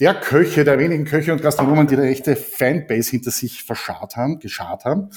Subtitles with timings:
[0.00, 4.41] der Köche, der wenigen Köche und Gastronomen, die eine echte Fanbase hinter sich verscharrt haben,
[4.41, 5.11] geschart haben.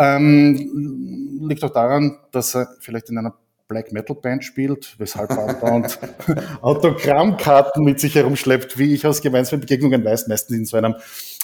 [0.00, 3.34] Ähm, liegt auch daran, dass er vielleicht in einer
[3.68, 5.98] Black Metal Band spielt, weshalb er dauernd
[6.60, 10.96] Autogrammkarten mit sich herumschleppt, wie ich aus gemeinsamen Begegnungen weiß, meistens in so einem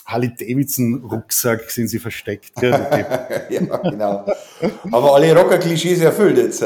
[0.07, 2.53] Harley-Davidson-Rucksack sind sie versteckt.
[2.63, 4.27] ja, genau.
[4.93, 6.61] Haben alle Rocker-Klischees erfüllt jetzt.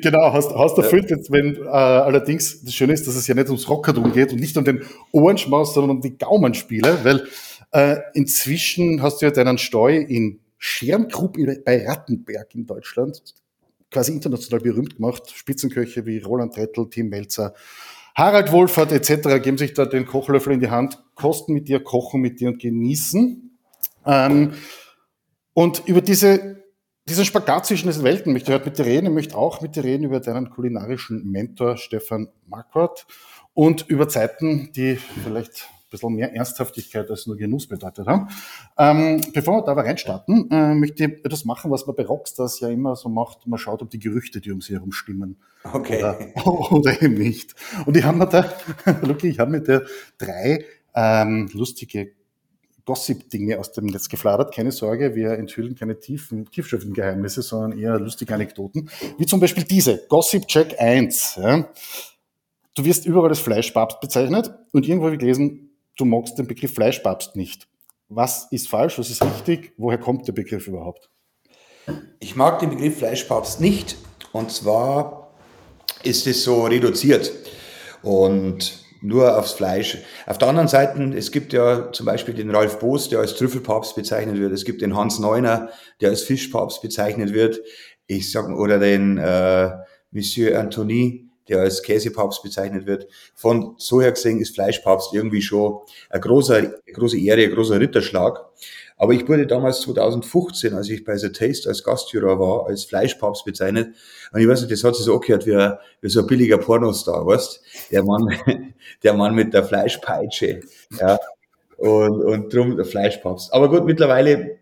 [0.00, 3.48] genau, hast, hast erfüllt jetzt, wenn äh, allerdings das Schöne ist, dass es ja nicht
[3.48, 4.82] ums Rockertum geht und nicht um den
[5.12, 7.26] Ohrenschmaus, sondern um die Gaumenspiele, weil
[7.72, 13.22] äh, inzwischen hast du ja deinen Steu in Schermgrub bei Rattenberg in Deutschland
[13.90, 15.30] quasi international berühmt gemacht.
[15.34, 17.54] Spitzenköche wie Roland Rettel, Tim Melzer,
[18.20, 19.42] Harald Wohlfahrt etc.
[19.42, 22.60] geben sich da den Kochlöffel in die Hand, kosten mit dir, kochen mit dir und
[22.60, 23.58] genießen.
[24.04, 24.52] Ähm,
[25.54, 26.62] und über diese,
[27.08, 29.06] diesen Spagat zwischen diesen Welten möchte ich heute mit dir reden.
[29.06, 33.06] Ich möchte auch mit dir reden über deinen kulinarischen Mentor Stefan Marquardt
[33.54, 38.28] und über Zeiten, die vielleicht bisschen mehr Ernsthaftigkeit als nur Genuss bedeutet haben.
[38.78, 42.60] Ähm, bevor wir da aber reinstarten, äh, möchte ich etwas machen, was man bei Rockstars
[42.60, 43.46] ja immer so macht.
[43.46, 45.36] Man schaut, ob die Gerüchte, die um sie herum stimmen.
[45.64, 45.98] Okay.
[45.98, 46.18] Oder,
[46.72, 47.54] oder eben nicht.
[47.84, 48.52] Und ich habe mir da,
[49.02, 49.82] Lucky, ich habe mir da
[50.18, 50.64] drei
[50.94, 52.12] ähm, lustige
[52.84, 54.54] Gossip-Dinge aus dem Netz gefladert.
[54.54, 58.90] Keine Sorge, wir enthüllen keine tiefen, tiefschürfenden Geheimnisse, sondern eher lustige Anekdoten.
[59.18, 61.38] Wie zum Beispiel diese, Gossip Check 1.
[61.40, 61.68] Ja.
[62.74, 65.69] Du wirst überall als Fleischpapst bezeichnet und irgendwo habe ich gelesen,
[66.00, 67.68] du magst den Begriff Fleischpapst nicht.
[68.08, 69.72] Was ist falsch, was ist richtig?
[69.76, 71.10] Woher kommt der Begriff überhaupt?
[72.18, 73.96] Ich mag den Begriff Fleischpapst nicht.
[74.32, 75.34] Und zwar
[76.02, 77.30] ist es so reduziert
[78.02, 79.98] und nur aufs Fleisch.
[80.26, 83.94] Auf der anderen Seite, es gibt ja zum Beispiel den Ralf Boos, der als Trüffelpapst
[83.94, 84.52] bezeichnet wird.
[84.52, 87.60] Es gibt den Hans Neuner, der als Fischpapst bezeichnet wird.
[88.06, 89.70] Ich sag, oder den äh,
[90.10, 93.08] Monsieur Anthony, der als Käsepapst bezeichnet wird.
[93.34, 97.78] Von so her gesehen ist Fleischpapst irgendwie schon eine große, eine große Ehre, ein großer
[97.78, 98.46] Ritterschlag.
[98.96, 103.46] Aber ich wurde damals 2015, als ich bei The Taste als Gastjuror war, als Fleischpapst
[103.46, 103.94] bezeichnet.
[104.30, 105.70] Und ich weiß nicht, das hat sich so angehört wie,
[106.02, 107.62] wie so ein billiger Pornostar, weißt?
[107.90, 108.28] Der Mann,
[109.02, 110.60] der Mann mit der Fleischpeitsche,
[111.00, 111.18] ja.
[111.78, 113.54] Und, und drum der Fleischpapst.
[113.54, 114.58] Aber gut, mittlerweile,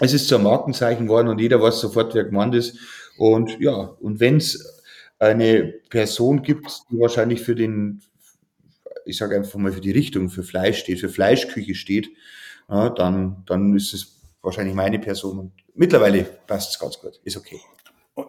[0.00, 2.76] es ist ein Markenzeichen geworden und jeder weiß sofort, wer gemeint ist.
[3.16, 4.77] Und ja, und wenn's
[5.18, 8.02] eine Person gibt, die wahrscheinlich für den,
[9.04, 12.10] ich sage einfach mal für die Richtung, für Fleisch steht, für Fleischküche steht,
[12.68, 15.38] ja, dann, dann ist es wahrscheinlich meine Person.
[15.38, 17.60] Und mittlerweile passt es ganz gut, ist okay.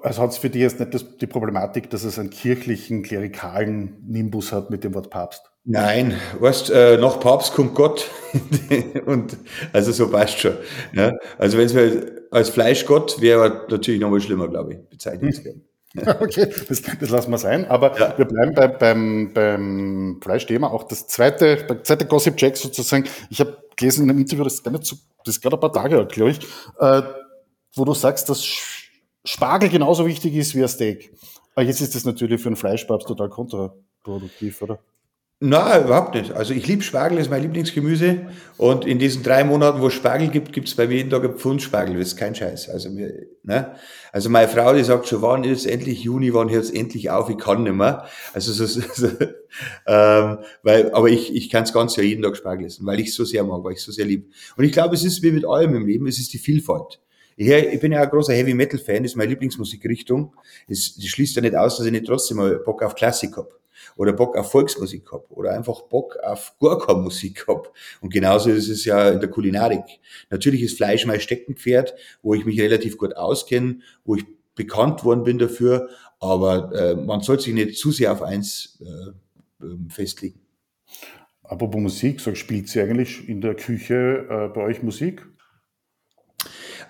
[0.04, 3.98] Also hat es für dich jetzt nicht das, die Problematik, dass es einen kirchlichen, klerikalen
[4.08, 5.50] Nimbus hat mit dem Wort Papst?
[5.66, 8.10] Nein, weißt, äh, nach Papst kommt Gott.
[9.06, 9.38] und
[9.74, 10.58] also so passt schon.
[10.94, 11.14] Ja?
[11.38, 15.69] Also wenn es als Fleischgott wäre natürlich noch mal schlimmer, glaube ich, bezeichnet zu werden.
[16.20, 17.66] Okay, das, das lassen wir sein.
[17.66, 18.18] Aber ja.
[18.18, 20.68] wir bleiben bei, beim, beim Fleischthema.
[20.68, 23.06] Auch das zweite, der zweite Gossip-Check sozusagen.
[23.30, 25.60] Ich habe gelesen in einem Interview, das ist, gar nicht so, das ist gerade ein
[25.60, 26.40] paar Tage alt, glaube ich.
[26.80, 27.02] Äh,
[27.76, 28.46] wo du sagst, dass
[29.26, 31.12] Spargel genauso wichtig ist wie ein Steak.
[31.56, 34.80] Aber jetzt ist das natürlich für einen Fleischpapst total kontraproduktiv, oder?
[35.42, 36.34] Nein, überhaupt nicht.
[36.34, 38.28] Also ich liebe Spargel, das ist mein Lieblingsgemüse.
[38.58, 41.24] Und in diesen drei Monaten, wo es Spargel gibt, gibt es bei mir jeden Tag
[41.24, 41.98] ein Pfund Spargel.
[41.98, 42.68] Das ist kein Scheiß.
[42.70, 43.74] Also, mir, ne?
[44.12, 47.30] also meine Frau, die sagt schon, wann ist endlich Juni, wann hört es endlich auf,
[47.30, 48.06] ich kann nicht mehr.
[48.34, 49.08] Also so, so
[49.88, 53.08] ähm, weil, aber ich, ich kann es ganz ja jeden Tag Spargel essen, weil ich
[53.08, 54.28] es so sehr mag, weil ich es so sehr liebe.
[54.58, 57.00] Und ich glaube, es ist wie mit allem im Leben, es ist die Vielfalt.
[57.38, 60.34] Ich, bin ja ein großer Heavy Metal Fan, das ist meine Lieblingsmusikrichtung.
[60.68, 63.58] Das, das schließt ja nicht aus, dass ich nicht trotzdem mal Bock auf Klassik habe
[63.96, 67.70] oder Bock auf Volksmusik habe oder einfach Bock auf Gurka-Musik habe.
[68.02, 69.84] Und genauso ist es ja in der Kulinarik.
[70.30, 74.26] Natürlich ist Fleisch mein Steckenpferd, wo ich mich relativ gut auskenne, wo ich
[74.56, 75.90] bekannt worden bin dafür,
[76.20, 80.42] aber äh, man sollte sich nicht zu sehr auf eins äh, ähm, festlegen.
[81.44, 85.26] Apropos Musik, sag, spielt sie eigentlich in der Küche äh, bei euch Musik?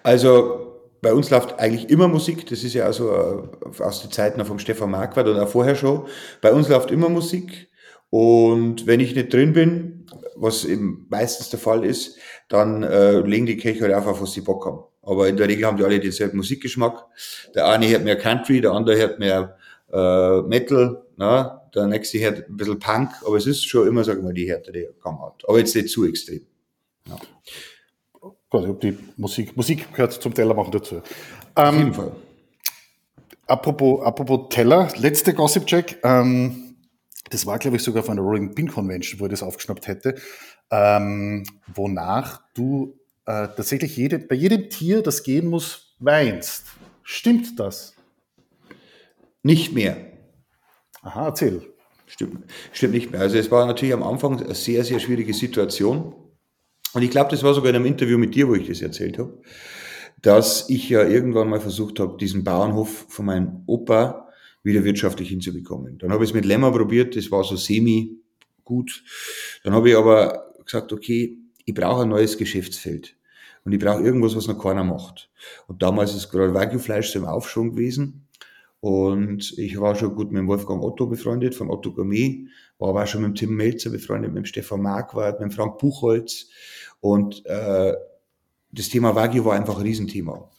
[0.03, 0.68] Also
[1.01, 2.47] bei uns läuft eigentlich immer Musik.
[2.47, 3.49] Das ist ja also
[3.79, 6.07] aus den Zeiten vom Stefan Marquardt oder auch vorher schon.
[6.41, 7.69] Bei uns läuft immer Musik.
[8.09, 12.17] Und wenn ich nicht drin bin, was eben meistens der Fall ist,
[12.47, 14.83] dann äh, legen die Köche halt einfach, auf was sie Bock haben.
[15.03, 17.05] Aber in der Regel haben die alle denselben Musikgeschmack.
[17.55, 19.57] Der eine hört mehr Country, der andere hört mehr
[19.91, 21.69] äh, Metal, na?
[21.75, 24.49] der nächste hört ein bisschen Punk, aber es ist schon immer, sagen wir mal, die
[24.49, 25.43] härtere Gangart.
[25.47, 26.45] Aber jetzt nicht zu extrem.
[27.07, 27.17] Ja
[28.49, 30.95] quasi die Musik, Musik gehört zum Tellermachen dazu.
[30.95, 31.01] Ähm,
[31.55, 32.11] Auf jeden Fall.
[33.47, 35.99] Apropos, apropos Teller, letzte Gossip-Check.
[36.03, 36.75] Ähm,
[37.29, 40.15] das war, glaube ich, sogar von der Rolling Pin Convention, wo ich das aufgeschnappt hätte,
[40.71, 46.65] ähm, wonach du äh, tatsächlich jede, bei jedem Tier, das gehen muss, weinst.
[47.03, 47.95] Stimmt das?
[49.43, 49.97] Nicht mehr.
[51.01, 51.61] Aha, erzähl.
[52.07, 53.21] Stimmt, stimmt nicht mehr.
[53.21, 56.13] Also es war natürlich am Anfang eine sehr, sehr schwierige Situation.
[56.93, 59.17] Und ich glaube, das war sogar in einem Interview mit dir, wo ich das erzählt
[59.17, 59.41] habe,
[60.21, 64.27] dass ich ja irgendwann mal versucht habe, diesen Bauernhof von meinem Opa
[64.63, 65.97] wieder wirtschaftlich hinzubekommen.
[65.99, 68.17] Dann habe ich es mit Lämmer probiert, das war so semi
[68.63, 69.03] gut.
[69.63, 73.15] Dann habe ich aber gesagt, okay, ich brauche ein neues Geschäftsfeld.
[73.65, 75.29] Und ich brauche irgendwas, was noch keiner macht.
[75.67, 78.27] Und damals ist gerade Wagyu-Fleisch so im Aufschwung gewesen.
[78.79, 82.47] Und ich war schon gut mit Wolfgang Otto befreundet, von Otto Gourmet,
[82.79, 85.55] war aber auch schon mit dem Tim Melzer befreundet, mit dem Stefan Marquardt, mit dem
[85.55, 86.47] Frank Buchholz.
[87.01, 87.93] Und äh,
[88.71, 90.49] das Thema Wagyu war einfach ein Riesenthema.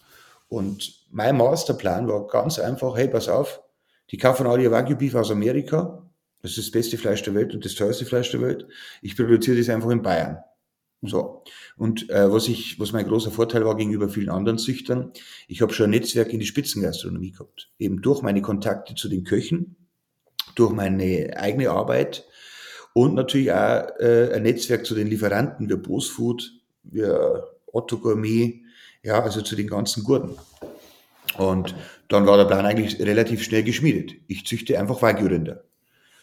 [0.48, 3.60] Und mein Masterplan war ganz einfach, hey, pass auf,
[4.10, 6.02] die kaufen alle ihr Wagyu-Beef aus Amerika,
[6.42, 8.66] das ist das beste Fleisch der Welt und das teuerste Fleisch der Welt.
[9.02, 10.38] Ich produziere das einfach in Bayern.
[11.02, 11.44] So.
[11.76, 15.12] Und äh, was ich, was mein großer Vorteil war gegenüber vielen anderen Züchtern,
[15.48, 17.70] ich habe schon ein Netzwerk in die Spitzengastronomie gehabt.
[17.78, 19.76] Eben durch meine Kontakte zu den Köchen,
[20.54, 22.24] durch meine eigene Arbeit
[22.92, 26.52] und natürlich auch äh, ein Netzwerk zu den Lieferanten wie Bosfood,
[26.82, 27.04] wie
[27.72, 28.62] Otto Gourmet,
[29.02, 30.36] ja, also zu den ganzen Gurten.
[31.38, 31.74] Und
[32.08, 34.12] dann war der Plan eigentlich relativ schnell geschmiedet.
[34.26, 35.62] Ich züchte einfach Wagyu-Rinder.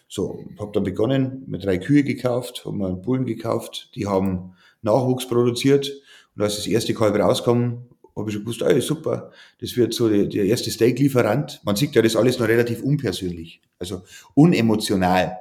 [0.09, 4.53] So, habe dann begonnen, mit drei Kühe gekauft, habe mir einen Bullen gekauft, die haben
[4.81, 5.91] Nachwuchs produziert
[6.35, 10.09] und als das erste Kalb rauskam, habe ich schon gewusst, ey, super, das wird so
[10.09, 11.61] der, der erste Steak-Lieferant.
[11.63, 14.01] Man sieht ja das alles noch relativ unpersönlich, also
[14.33, 15.37] unemotional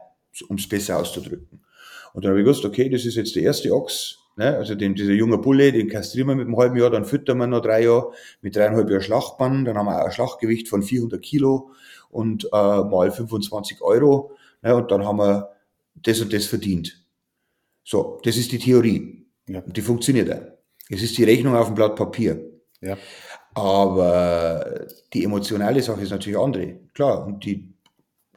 [0.48, 1.60] um es besser auszudrücken.
[2.12, 4.56] Und dann habe ich gewusst, okay, das ist jetzt der erste Ochs, ne?
[4.56, 7.46] also den, dieser junge Bulle, den kastrieren wir mit einem halben Jahr, dann füttern wir
[7.46, 11.70] noch drei Jahre mit dreieinhalb Jahren Schlachtbann, dann haben wir ein Schlachtgewicht von 400 Kilo
[12.10, 14.74] und äh, mal 25 Euro ne?
[14.74, 15.50] und dann haben wir
[15.94, 17.02] das und das verdient.
[17.84, 19.26] So, das ist die Theorie.
[19.48, 19.60] Ja.
[19.60, 20.42] Und die funktioniert auch.
[20.88, 22.40] Es ist die Rechnung auf dem Blatt Papier.
[22.86, 22.96] Ja.
[23.54, 26.80] Aber die emotionale Sache ist natürlich andere.
[26.94, 27.76] Klar, und die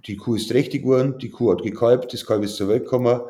[0.08, 3.22] die Kuh ist trächtig geworden, die Kuh hat gekalbt, das Kalb ist zur Welt gekommen.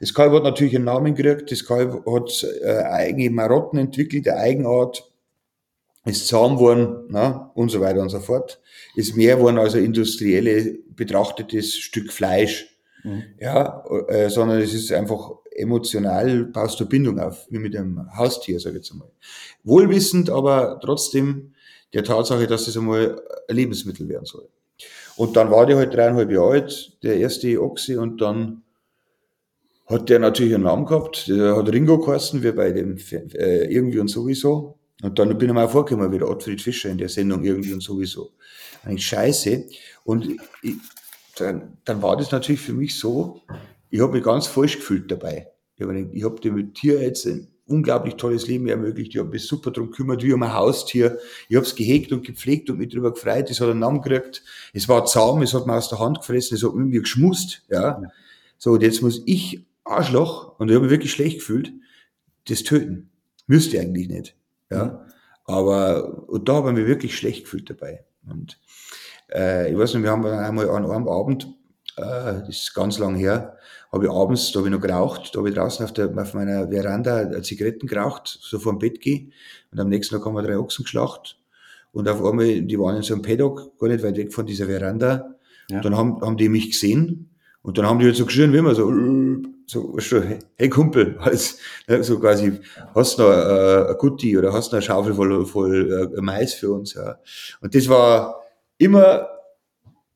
[0.00, 4.38] Das Kalb hat natürlich einen Namen gekriegt, das Kalb hat äh, eigene Marotten entwickelt, eine
[4.38, 5.10] Eigenart,
[6.04, 8.60] ist zahm geworden na, und so weiter und so fort.
[8.94, 12.78] Ist mehr geworden als ein industrielle betrachtetes Stück Fleisch.
[13.04, 13.24] Mhm.
[13.40, 18.60] Ja, äh, sondern es ist einfach emotional, baust du Bindung auf, wie mit einem Haustier,
[18.60, 19.10] sage ich jetzt einmal.
[19.64, 21.52] Wohlwissend, aber trotzdem
[21.92, 24.48] der Tatsache, dass es einmal ein Lebensmittel werden soll.
[25.16, 28.62] Und dann war der halt dreieinhalb Jahre alt, der erste Ochse, und dann
[29.86, 33.98] hat der natürlich einen Namen gehabt, der hat Ringo geheißen, wie bei dem äh, irgendwie
[33.98, 34.78] und sowieso.
[35.02, 37.82] Und dann bin ich mal vorgekommen, wie der Ottfried Fischer in der Sendung irgendwie und
[37.82, 38.32] sowieso.
[38.84, 39.64] Eigentlich scheiße.
[40.04, 40.28] Und
[40.62, 40.74] ich,
[41.36, 43.42] dann, dann war das natürlich für mich so,
[43.90, 45.48] ich habe mich ganz falsch gefühlt dabei.
[45.76, 47.28] Ich habe hab dem Tier jetzt
[47.68, 49.14] unglaublich tolles Leben ermöglicht.
[49.14, 51.18] Ich habe mich super drum gekümmert, wie um ein Haustier.
[51.48, 53.50] Ich habe es gehegt und gepflegt und mich darüber gefreut.
[53.50, 54.42] Es hat einen Namen gekriegt.
[54.72, 57.62] Es war zahm, es hat mir aus der Hand gefressen, es hat mit mir geschmust.
[57.68, 58.02] Ja.
[58.56, 61.72] So, und jetzt muss ich, Arschloch, und ich habe mich wirklich schlecht gefühlt,
[62.48, 63.10] das töten.
[63.46, 64.36] Müsste eigentlich nicht.
[64.70, 65.06] Ja.
[65.44, 68.04] Aber und da habe ich mich wirklich schlecht gefühlt dabei.
[68.28, 68.58] Und
[69.32, 71.48] äh, ich weiß nicht, wir haben einmal an einem Abend,
[71.98, 73.56] äh, das ist ganz lang her,
[73.92, 76.34] habe ich abends, da habe ich noch geraucht, da habe ich draußen auf, der, auf
[76.34, 79.30] meiner Veranda Zigaretten geraucht, so vor dem Bett gehe.
[79.72, 81.38] Und am nächsten Tag haben wir drei Ochsen geschlacht.
[81.92, 84.66] Und auf einmal, die waren in so einem Paddock, gar nicht weit weg von dieser
[84.66, 85.34] Veranda.
[85.68, 85.78] Ja.
[85.78, 87.30] Und dann haben, haben die mich gesehen.
[87.62, 88.90] Und dann haben die halt so geschrien, wie immer so,
[89.66, 90.22] so,
[90.56, 91.58] hey Kumpel, als,
[92.00, 92.60] so quasi,
[92.94, 96.20] hast du noch äh, ein Gutti oder hast du noch eine Schaufel voll, voll äh,
[96.20, 97.18] Mais für uns, ja.
[97.60, 98.42] Und das war
[98.78, 99.28] immer,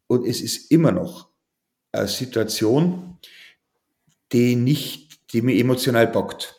[0.06, 1.31] und es ist immer noch
[1.92, 3.18] eine Situation,
[4.32, 6.56] die nicht, die mich emotional packt.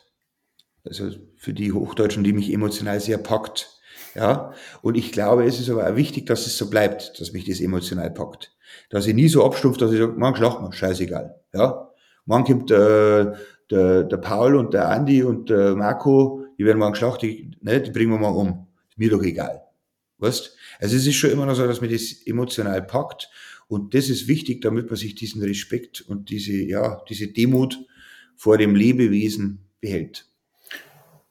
[0.84, 3.70] Also für die Hochdeutschen, die mich emotional sehr packt.
[4.14, 7.44] Ja, und ich glaube, es ist aber auch wichtig, dass es so bleibt, dass mich
[7.46, 8.52] das emotional packt.
[8.90, 11.34] Dass ich nie so abstumpft, dass ich sage, man schlacht mal, scheißegal.
[11.52, 11.90] Ja,
[12.26, 13.32] Morgen kommt äh,
[13.70, 17.80] der, der Paul und der Andi und der Marco, die werden morgen geschlachtet, die, ne,
[17.80, 18.66] die bringen wir mal um.
[18.88, 19.62] Ist mir doch egal.
[20.18, 20.56] Weißt?
[20.80, 23.30] Also es ist schon immer noch so, dass man das emotional packt.
[23.74, 27.84] Und das ist wichtig, damit man sich diesen Respekt und diese, ja, diese Demut
[28.36, 30.26] vor dem Lebewesen behält.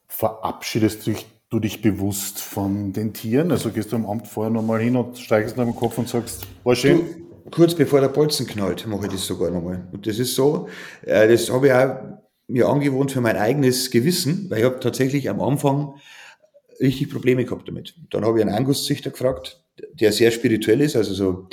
[0.08, 3.50] Verabschiedest du dich, du dich bewusst von den Tieren?
[3.50, 6.46] Also gehst du am Amt vorher nochmal hin und steigst nach dem Kopf und sagst,
[6.64, 6.98] war schön?
[7.44, 9.88] Du, kurz bevor der Bolzen knallt, mache ich das sogar nochmal.
[9.90, 10.68] Und das ist so,
[11.00, 11.96] äh, das habe ich auch
[12.46, 15.94] mir angewohnt für mein eigenes Gewissen, weil ich habe tatsächlich am Anfang
[16.78, 17.94] richtig Probleme gehabt damit.
[18.10, 21.48] Dann habe ich einen Anguszüchter gefragt, der sehr spirituell ist, also so,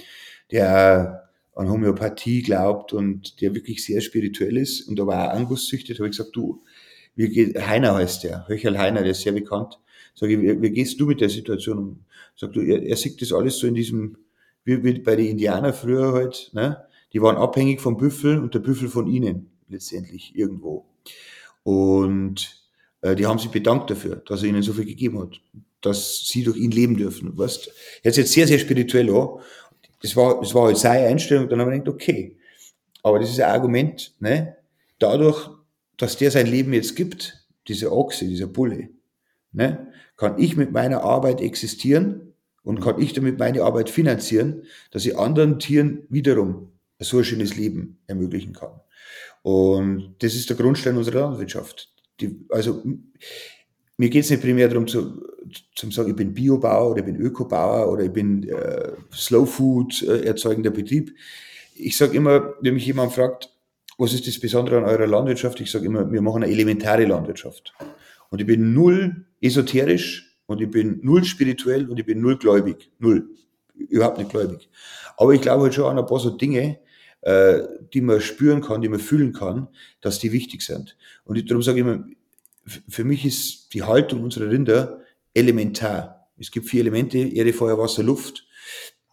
[0.51, 5.99] der an Homöopathie glaubt und der wirklich sehr spirituell ist und aber auch Angus züchtet,
[5.99, 6.63] habe ich gesagt, du,
[7.15, 9.79] wie geht, Heiner heißt der, Höcherl Heiner, der ist sehr bekannt.
[10.15, 11.99] Sag ich, wie, wie gehst du mit der Situation um?
[12.35, 14.17] Sag du, er, er sieht das alles so in diesem
[14.63, 16.85] wie, wie bei den Indianern früher halt, ne?
[17.13, 20.85] die waren abhängig vom Büffel und der Büffel von ihnen letztendlich irgendwo.
[21.63, 22.65] Und
[23.01, 25.41] äh, die haben sich bedankt dafür, dass er ihnen so viel gegeben hat,
[25.81, 27.37] dass sie durch ihn leben dürfen.
[27.37, 27.71] Weißt?
[28.03, 29.39] Jetzt jetzt sehr, sehr spirituell an.
[30.01, 31.47] Das war, das war halt seine Einstellung.
[31.49, 32.37] Dann haben wir gedacht, okay,
[33.03, 34.55] aber das ist ein Argument, ne?
[34.99, 35.49] dadurch,
[35.97, 38.89] dass der sein Leben jetzt gibt, dieser Ochse, dieser Bulle,
[39.51, 39.91] ne?
[40.17, 45.17] kann ich mit meiner Arbeit existieren und kann ich damit meine Arbeit finanzieren, dass ich
[45.17, 48.79] anderen Tieren wiederum so ein schönes Leben ermöglichen kann.
[49.41, 51.91] Und das ist der Grundstein unserer Landwirtschaft.
[52.19, 52.83] Die, also
[53.97, 55.23] mir geht es nicht primär darum zu,
[55.75, 60.03] zu sagen, ich bin Biobauer oder ich bin Ökobauer oder ich bin äh, Slow Food
[60.03, 61.15] äh, erzeugender Betrieb.
[61.75, 63.49] Ich sage immer, wenn mich jemand fragt,
[63.97, 65.59] was ist das Besondere an eurer Landwirtschaft?
[65.61, 67.73] Ich sage immer, wir machen eine elementare Landwirtschaft.
[68.29, 72.91] Und ich bin null esoterisch, und ich bin null spirituell und ich bin null gläubig.
[72.99, 73.29] Null.
[73.73, 74.69] Überhaupt nicht gläubig.
[75.15, 76.79] Aber ich glaube halt schon an ein paar so Dinge,
[77.21, 77.61] äh,
[77.93, 79.69] die man spüren kann, die man fühlen kann,
[80.01, 80.97] dass die wichtig sind.
[81.23, 82.05] Und darum sage ich immer,
[82.87, 85.00] für mich ist die Haltung unserer Rinder
[85.33, 86.29] elementar.
[86.37, 88.45] Es gibt vier Elemente, Erde, Feuer, Wasser, Luft.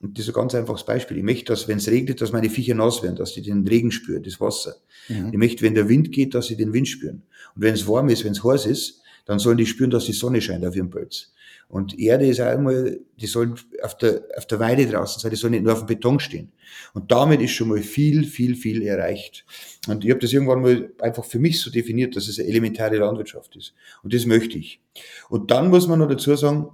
[0.01, 1.17] Und das ist ein ganz einfaches Beispiel.
[1.17, 3.91] Ich möchte, dass, wenn es regnet, dass meine Viecher nass werden, dass die den Regen
[3.91, 4.77] spüren, das Wasser.
[5.09, 5.31] Mhm.
[5.33, 7.25] Ich möchte, wenn der Wind geht, dass sie den Wind spüren.
[7.55, 10.13] Und wenn es warm ist, wenn es heiß ist, dann sollen die spüren, dass die
[10.13, 11.33] Sonne scheint auf ihrem Pelz.
[11.69, 15.37] Und Erde ist auch einmal, die sollen auf der, auf der Weide draußen sein, die
[15.37, 16.51] sollen nicht nur auf dem Beton stehen.
[16.95, 19.45] Und damit ist schon mal viel, viel, viel erreicht.
[19.87, 22.97] Und ich habe das irgendwann mal einfach für mich so definiert, dass es eine elementare
[22.97, 23.75] Landwirtschaft ist.
[24.03, 24.81] Und das möchte ich.
[25.29, 26.69] Und dann muss man noch dazu sagen,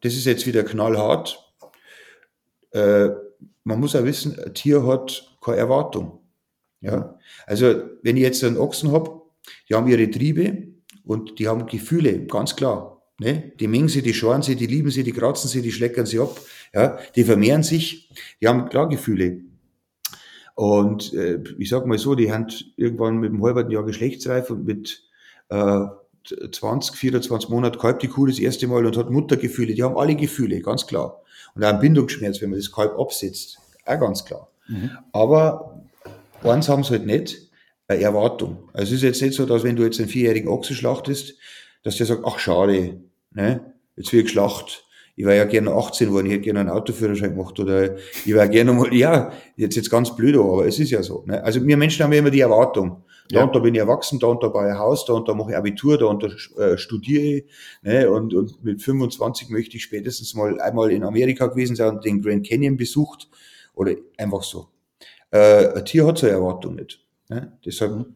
[0.00, 1.52] das ist jetzt wieder knallhart.
[2.72, 3.10] Äh,
[3.62, 6.18] man muss auch wissen, ein Tier hat keine Erwartung.
[6.80, 9.20] Ja, also wenn ich jetzt einen Ochsen habe,
[9.68, 10.70] die haben ihre Triebe,
[11.10, 12.99] und die haben Gefühle, ganz klar.
[13.20, 13.52] Ne?
[13.60, 16.18] Die mengen sie, die schauen sie, die lieben sie, die kratzen sie, die schleckern sie
[16.18, 16.40] ab.
[16.72, 16.98] Ja?
[17.14, 18.08] Die vermehren sich,
[18.40, 19.42] die haben klar Gefühle.
[20.54, 22.46] Und äh, ich sag mal so, die haben
[22.76, 25.02] irgendwann mit dem halben Jahr geschlechtsreif und mit
[25.50, 25.84] äh,
[26.50, 29.74] 20, 24 Monaten Kalb die Kuh das erste Mal und hat Muttergefühle.
[29.74, 31.20] Die haben alle Gefühle, ganz klar.
[31.54, 33.58] Und auch einen Bindungsschmerz, wenn man das Kalb absetzt.
[33.84, 34.48] Auch ganz klar.
[34.66, 34.92] Mhm.
[35.12, 35.82] Aber
[36.42, 37.50] eins haben sie halt nicht,
[37.86, 38.70] eine Erwartung.
[38.72, 41.34] Also es ist jetzt nicht so, dass wenn du jetzt einen vierjährigen Ochsen schlachtest,
[41.82, 43.00] dass der sagt, ach schade,
[43.32, 44.86] ne, jetzt wird geschlacht.
[45.16, 48.48] Ich war ja gerne 18 worden, ich hätte gerne einen Autoführerschein gemacht oder ich war
[48.48, 51.24] gerne mal, ja, jetzt jetzt ganz blöd, aber es ist ja so.
[51.26, 51.44] Ne?
[51.44, 53.04] Also wir Menschen haben ja immer die Erwartung.
[53.28, 53.44] Da ja.
[53.44, 55.34] und da bin ich erwachsen, da und da baue ich ein Haus, da und da
[55.34, 56.28] mache ich Abitur, da und da
[56.62, 57.44] äh, studiere ich.
[57.82, 58.10] Ne?
[58.10, 62.22] Und, und mit 25 möchte ich spätestens mal einmal in Amerika gewesen sein und den
[62.22, 63.28] Grand Canyon besucht.
[63.74, 64.68] Oder einfach so.
[65.30, 67.04] Äh, ein Tier hat so eine Erwartung nicht.
[67.28, 67.56] Ne?
[67.64, 68.06] Deshalb,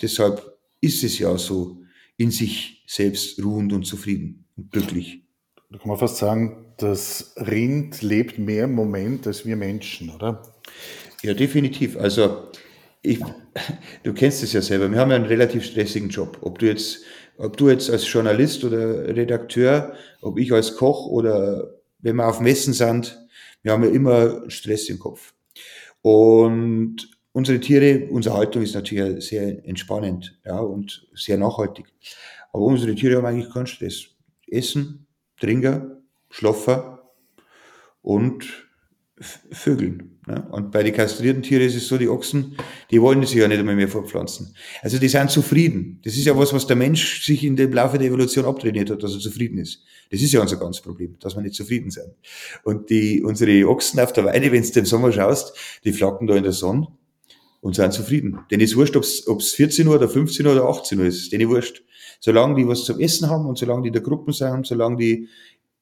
[0.00, 1.78] deshalb ist es ja so
[2.16, 5.22] in sich selbst ruhend und zufrieden glücklich.
[5.70, 10.42] Da kann man fast sagen, das Rind lebt mehr im Moment als wir Menschen, oder?
[11.22, 11.96] Ja, definitiv.
[11.96, 12.48] Also
[13.02, 13.20] ich,
[14.02, 14.90] du kennst es ja selber.
[14.90, 16.38] Wir haben ja einen relativ stressigen Job.
[16.42, 17.02] Ob du jetzt
[17.38, 22.40] ob du jetzt als Journalist oder Redakteur, ob ich als Koch oder wenn wir auf
[22.40, 23.18] Messen sind,
[23.62, 25.34] wir haben ja immer Stress im Kopf.
[26.02, 31.86] Und unsere Tiere, unsere Haltung ist natürlich sehr entspannend ja, und sehr nachhaltig.
[32.52, 34.08] Aber unsere Tiere haben eigentlich keinen Stress.
[34.52, 35.06] Essen,
[35.40, 36.98] trinken, schlafen
[38.02, 38.68] und
[39.52, 40.18] Vögeln.
[40.26, 40.46] Ne?
[40.50, 42.56] Und bei den kastrierten Tieren ist es so, die Ochsen,
[42.90, 44.54] die wollen sich ja nicht einmal mehr fortpflanzen.
[44.80, 46.00] Also die sind zufrieden.
[46.04, 49.02] Das ist ja was, was der Mensch sich in dem Laufe der Evolution abtrainiert hat,
[49.02, 49.84] dass er zufrieden ist.
[50.10, 52.14] Das ist ja unser ganz Problem, dass wir nicht zufrieden sind.
[52.64, 56.36] Und die, unsere Ochsen auf der Weide, wenn du im Sommer schaust, die flacken da
[56.36, 56.88] in der Sonne
[57.60, 58.40] und sind zufrieden.
[58.50, 59.04] Denn ist wurscht, ob
[59.40, 61.82] es 14 Uhr oder 15 Uhr oder 18 Uhr ist, denen wurscht.
[62.24, 65.28] Solange die was zum Essen haben und solange die in der Gruppe sind, solange die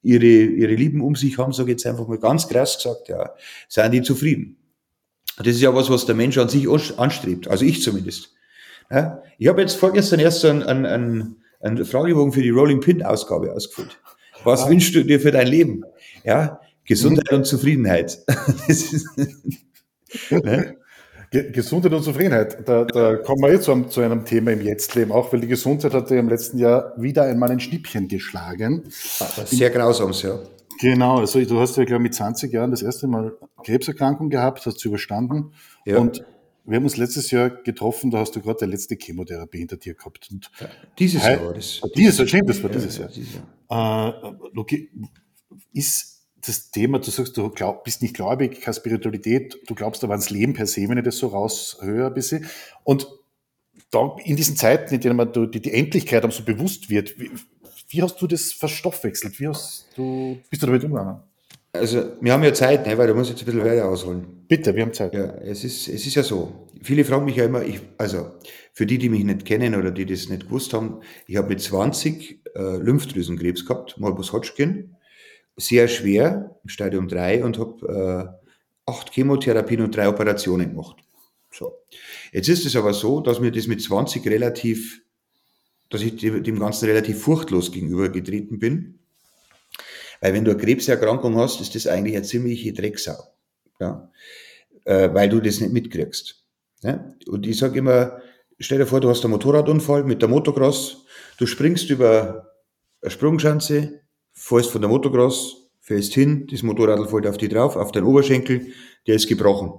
[0.01, 3.29] ihre, ihre Lieben um sich haben, sage ich jetzt einfach mal ganz krass gesagt, ja,
[3.69, 4.57] sind die zufrieden.
[5.37, 6.67] Das ist ja was, was der Mensch an sich
[6.97, 8.33] anstrebt, also ich zumindest.
[8.89, 13.03] Ja, ich habe jetzt vorgestern erst einen, einen, einen, einen Fragebogen für die Rolling Pin
[13.03, 13.99] Ausgabe ausgefüllt.
[14.43, 14.69] Was ja.
[14.69, 15.83] wünschst du dir für dein Leben?
[16.23, 17.37] Ja, Gesundheit mhm.
[17.37, 18.17] und Zufriedenheit.
[18.67, 19.05] ist,
[20.31, 20.75] ne?
[21.31, 25.13] Gesundheit und Zufriedenheit, da, da kommen wir jetzt zu einem, zu einem Thema im Jetztleben
[25.13, 28.83] auch, weil die Gesundheit hat ja im letzten Jahr wieder einmal ein Schnippchen geschlagen.
[28.89, 30.39] Sehr grausams, ja.
[30.81, 34.65] Genau, also du hast ja, glaube ich, mit 20 Jahren das erste Mal Krebserkrankung gehabt,
[34.65, 35.53] hast du überstanden.
[35.85, 35.99] Ja.
[35.99, 36.25] Und
[36.65, 39.93] wir haben uns letztes Jahr getroffen, da hast du gerade die letzte Chemotherapie hinter dir
[39.93, 40.27] gehabt.
[40.31, 40.67] Und ja,
[40.99, 41.81] dieses Jahr war das.
[41.95, 43.07] Dieses Jahr, stimmt, das war dieses Jahr.
[43.07, 44.33] Dieses Jahr.
[44.33, 44.89] Äh, okay,
[45.71, 50.13] ist das Thema, du sagst, du glaub, bist nicht gläubig, keine Spiritualität, du glaubst aber
[50.13, 52.45] ans Leben per se, wenn ich das so raushöre ein bisschen.
[52.83, 53.07] Und
[53.91, 57.31] da, in diesen Zeiten, in denen man die, die Endlichkeit einem so bewusst wird, wie,
[57.89, 59.39] wie, hast du das verstoffwechselt?
[59.39, 61.19] Wie hast du, bist du damit umgegangen?
[61.73, 64.45] Also, wir haben ja Zeit, ne, weil du musst jetzt ein bisschen weiter ausholen.
[64.47, 65.13] Bitte, wir haben Zeit.
[65.13, 66.67] Ja, es ist, es ist ja so.
[66.81, 68.31] Viele fragen mich ja immer, ich, also,
[68.73, 71.61] für die, die mich nicht kennen oder die das nicht gewusst haben, ich habe mit
[71.61, 74.95] 20 äh, Lymphdrüsenkrebs gehabt, Morbus Hodgkin
[75.57, 80.97] sehr schwer, im Stadium 3 und habe äh, acht Chemotherapien und drei Operationen gemacht.
[81.51, 81.77] So.
[82.31, 85.01] Jetzt ist es aber so, dass mir das mit 20 relativ,
[85.89, 88.99] dass ich dem Ganzen relativ furchtlos gegenübergetreten bin.
[90.21, 93.17] Weil wenn du eine Krebserkrankung hast, ist das eigentlich eine ziemliche Drecksau.
[93.79, 94.09] Ja?
[94.85, 96.43] Äh, weil du das nicht mitkriegst.
[96.83, 97.13] Ja?
[97.27, 98.21] Und ich sage immer,
[98.59, 101.05] stell dir vor, du hast einen Motorradunfall mit der Motocross,
[101.37, 102.51] du springst über
[103.01, 104.00] eine Sprungschanze,
[104.51, 108.67] fährst von der Motocross, fährst hin, das Motorrad fällt auf die drauf, auf deinen Oberschenkel,
[109.07, 109.73] der ist gebrochen.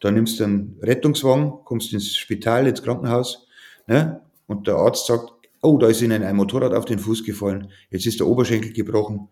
[0.00, 3.46] Dann nimmst du einen Rettungswagen, kommst ins Spital, ins Krankenhaus,
[3.86, 4.20] ne?
[4.48, 5.30] und der Arzt sagt,
[5.62, 9.28] oh, da ist Ihnen ein Motorrad auf den Fuß gefallen, jetzt ist der Oberschenkel gebrochen,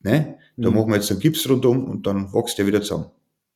[0.00, 0.36] ne?
[0.56, 0.76] da mhm.
[0.76, 3.06] machen wir jetzt einen Gips rundum und dann wächst der wieder zusammen.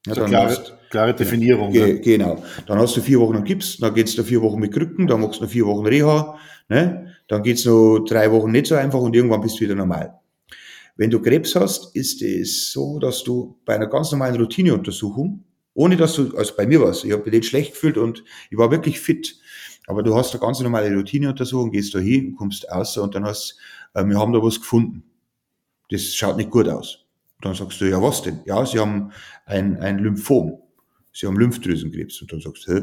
[0.07, 1.73] Ja, so klare, hast, klare Definierung.
[1.73, 2.43] Ge, genau.
[2.67, 5.21] Dann hast du vier Wochen einen Gips, dann geht's da vier Wochen mit Krücken, dann
[5.21, 7.15] machst du noch vier Wochen Reha, ne?
[7.29, 10.21] dann geht's noch drei Wochen nicht so einfach und irgendwann bist du wieder normal.
[10.97, 15.97] Wenn du Krebs hast, ist es so, dass du bei einer ganz normalen Routineuntersuchung, ohne
[15.97, 18.59] dass du, also bei mir war es, ich habe mich nicht schlecht gefühlt und ich
[18.59, 19.37] war wirklich fit,
[19.87, 23.59] aber du hast eine ganz normale Routineuntersuchung, gehst da hin, kommst außer und dann hast,
[23.95, 25.03] äh, wir haben da was gefunden.
[25.91, 27.05] Das schaut nicht gut aus.
[27.43, 28.41] Dann sagst du, ja was denn?
[28.47, 29.13] Ja, sie haben
[29.45, 30.59] ein, ein Lymphom.
[31.13, 32.23] Sie haben Lymphdrüsenkrebs.
[32.23, 32.83] Und dann sagst du, hä,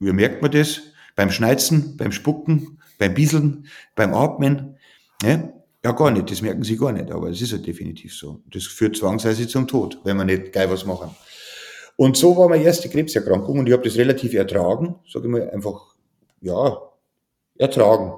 [0.00, 0.82] wie merkt man das?
[1.14, 4.76] Beim Schneizen, beim Spucken, beim Bieseln, beim Atmen.
[5.22, 5.54] Ne?
[5.86, 8.42] Ja, gar nicht, das merken sie gar nicht, aber es ist ja definitiv so.
[8.50, 11.14] Das führt zwangsweise zum Tod, wenn wir nicht geil was machen.
[11.94, 15.48] Und so war meine erste Krebserkrankung und ich habe das relativ ertragen, sage ich mal,
[15.48, 15.94] einfach,
[16.40, 16.76] ja,
[17.56, 18.14] ertragen.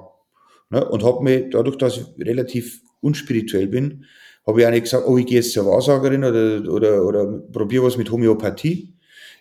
[0.71, 0.83] Ne?
[0.83, 4.05] Und habe mir, dadurch, dass ich relativ unspirituell bin,
[4.47, 7.83] habe ich auch nicht gesagt, oh, ich gehe jetzt zur Wahrsagerin oder, oder, oder probiere
[7.83, 8.95] was mit Homöopathie.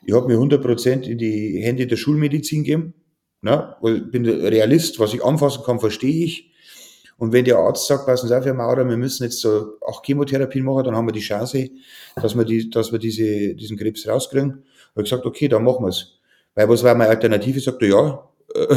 [0.05, 2.93] Ich habe mir 100% in die Hände der Schulmedizin gegeben.
[3.41, 3.75] Ne?
[3.81, 6.48] Weil ich bin Realist, was ich anfassen kann, verstehe ich.
[7.19, 10.03] Und wenn der Arzt sagt, passen Sie auf, Herr Maurer, wir müssen jetzt so auch
[10.05, 11.69] Chemotherapien machen, dann haben wir die Chance,
[12.15, 14.65] dass wir, die, dass wir diese, diesen Krebs rauskriegen.
[14.93, 16.19] Habe ich gesagt, okay, dann machen wir es.
[16.55, 17.59] Weil was war meine Alternative?
[17.61, 18.77] Sagt er, ja, äh,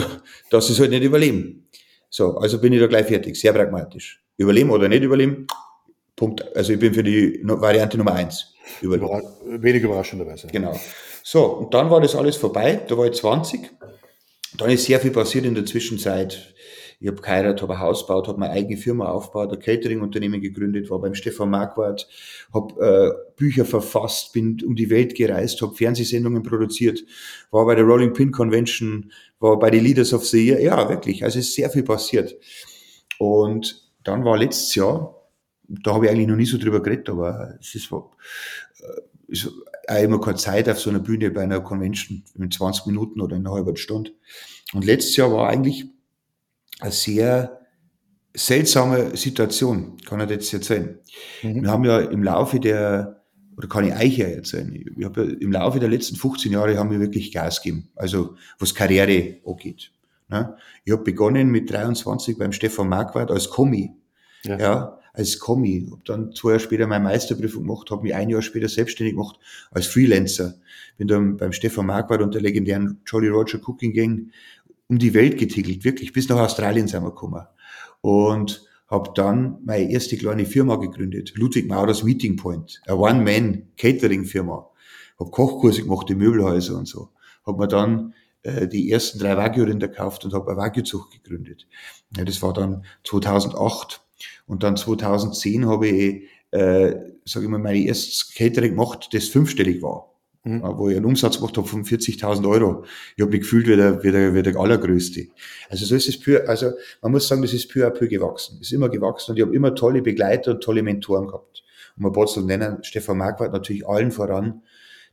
[0.49, 1.67] dass sie es halt nicht überleben.
[2.09, 4.23] So, also bin ich da gleich fertig, sehr pragmatisch.
[4.37, 5.47] Überleben oder nicht überleben,
[6.15, 6.43] Punkt.
[6.55, 8.53] Also ich bin für die Variante Nummer eins.
[8.81, 10.47] Überra wenig überraschenderweise.
[10.47, 10.77] Genau.
[11.23, 13.69] So, und dann war das alles vorbei, da war ich 20.
[14.57, 16.50] Dann ist sehr viel passiert in der Zwischenzeit.
[17.01, 20.91] Ich habe geheiratet, habe ein Haus gebaut, habe meine eigene Firma aufgebaut, ein Catering-Unternehmen gegründet,
[20.91, 22.07] war beim Stefan Marquardt,
[22.53, 27.03] habe äh, Bücher verfasst, bin um die Welt gereist, habe Fernsehsendungen produziert,
[27.49, 30.61] war bei der Rolling Pin Convention, war bei den Leaders of the Year.
[30.61, 32.35] Ja, wirklich, also ist sehr viel passiert.
[33.17, 35.27] Und dann war letztes Jahr,
[35.67, 39.49] da habe ich eigentlich noch nie so drüber geredet, aber es ist, äh, ist
[39.87, 43.35] auch immer keine Zeit auf so einer Bühne bei einer Convention in 20 Minuten oder
[43.35, 44.11] in einer halben Stunde.
[44.73, 45.87] Und letztes Jahr war eigentlich
[46.81, 47.59] eine sehr
[48.33, 50.99] seltsame Situation, kann ich jetzt erzählen.
[51.43, 51.63] Mhm.
[51.63, 53.21] Wir haben ja im Laufe der,
[53.57, 56.77] oder kann ich euch ja erzählen, ich habe ja im Laufe der letzten 15 Jahre
[56.77, 59.91] haben wir wirklich Gas gegeben, also was Karriere angeht.
[60.29, 60.55] Ne?
[60.85, 63.93] Ich habe begonnen mit 23 beim Stefan Marquardt als Kommi.
[64.43, 64.57] Ja.
[64.57, 65.87] ja als Kommi.
[65.91, 69.37] Hab dann zwei Jahre später meine Meisterprüfung gemacht, habe mich ein Jahr später selbstständig gemacht
[69.71, 70.55] als Freelancer.
[70.97, 74.31] Bin dann beim Stefan Marquardt und der legendären Jolly Roger Cooking Gang
[74.91, 76.11] um die Welt getigelt, wirklich.
[76.11, 77.47] Bis nach Australien sind wir gekommen.
[78.01, 84.69] Und habe dann meine erste kleine Firma gegründet, Ludwig Maurers Meeting Point, eine One-Man-Catering-Firma.
[85.17, 87.07] Habe Kochkurse gemacht in Möbelhäuser und so.
[87.45, 91.67] Habe mir dann äh, die ersten drei Wagyu-Rinder gekauft und habe eine Wagyu-Zucht gegründet.
[92.17, 94.01] Ja, das war dann 2008.
[94.45, 99.81] Und dann 2010 habe ich, äh, sage ich mal, mein erstes Catering gemacht, das fünfstellig
[99.81, 100.10] war.
[100.43, 100.61] Mhm.
[100.63, 102.83] Wo ich einen Umsatz gemacht habe von 40.000 Euro.
[103.15, 105.27] Ich habe mich gefühlt wie der, wie, der, wie der Allergrößte.
[105.69, 106.71] Also so ist es für, also
[107.03, 108.57] man muss sagen, das ist peu à peu gewachsen.
[108.59, 111.63] Es ist immer gewachsen und ich habe immer tolle Begleiter und tolle Mentoren gehabt.
[111.95, 114.63] Und man Botzel nennen, Stefan Marquardt natürlich allen voran,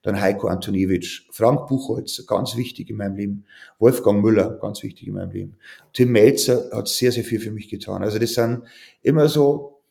[0.03, 3.45] dann Heiko Antoniewicz, Frank Buchholz, ganz wichtig in meinem Leben,
[3.79, 5.57] Wolfgang Müller, ganz wichtig in meinem Leben.
[5.93, 8.03] Tim Melzer hat sehr, sehr viel für mich getan.
[8.03, 8.63] Also das sind
[9.03, 9.83] immer so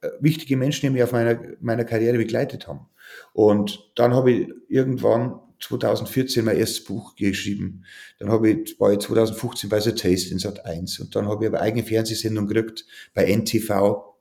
[0.00, 2.86] äh, wichtige Menschen, die mich auf meiner, meiner Karriere begleitet haben.
[3.32, 7.84] Und dann habe ich irgendwann 2014 mein erstes Buch geschrieben.
[8.18, 11.44] Dann habe ich, war ich 2015 bei The Taste in Sat 1 und dann habe
[11.44, 14.14] ich aber eigene Fernsehsendung gekriegt bei NTV.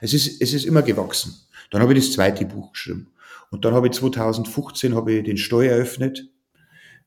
[0.00, 1.34] Es ist, es ist immer gewachsen.
[1.70, 3.12] Dann habe ich das zweite Buch geschrieben.
[3.50, 6.26] Und dann habe ich 2015 habe ich den Steuer eröffnet,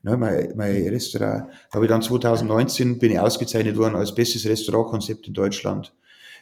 [0.02, 1.50] ne, mein, mein Restaurant.
[1.72, 5.92] Habe ich dann 2019 bin ich ausgezeichnet worden als bestes Restaurantkonzept in Deutschland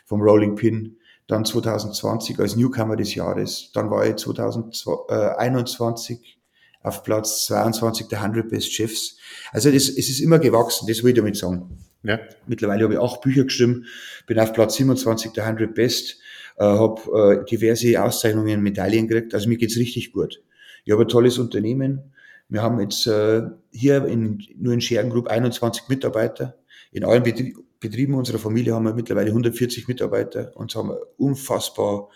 [0.04, 0.98] vom Rolling Pin.
[1.26, 3.70] Dann 2020 als Newcomer des Jahres.
[3.72, 6.38] Dann war ich 2021
[6.82, 9.16] auf Platz 22 der 100 Best Chefs.
[9.52, 11.78] Also das, es ist immer gewachsen, das will ich damit sagen.
[12.02, 12.18] Ja.
[12.46, 13.86] Mittlerweile habe ich acht Bücher geschrieben,
[14.26, 16.18] bin auf Platz 27 der 100 Best
[16.56, 19.34] äh, habe äh, diverse Auszeichnungen, Medaillen gekriegt.
[19.34, 20.42] Also mir geht's richtig gut.
[20.84, 22.12] Ich habe ein tolles Unternehmen.
[22.48, 26.56] Wir haben jetzt äh, hier in, nur in Schergen Group 21 Mitarbeiter.
[26.94, 27.54] In allen Betrie
[27.84, 32.08] Betrieben unserer Familie haben wir mittlerweile 140 Mitarbeiter und haben ein unfassbar,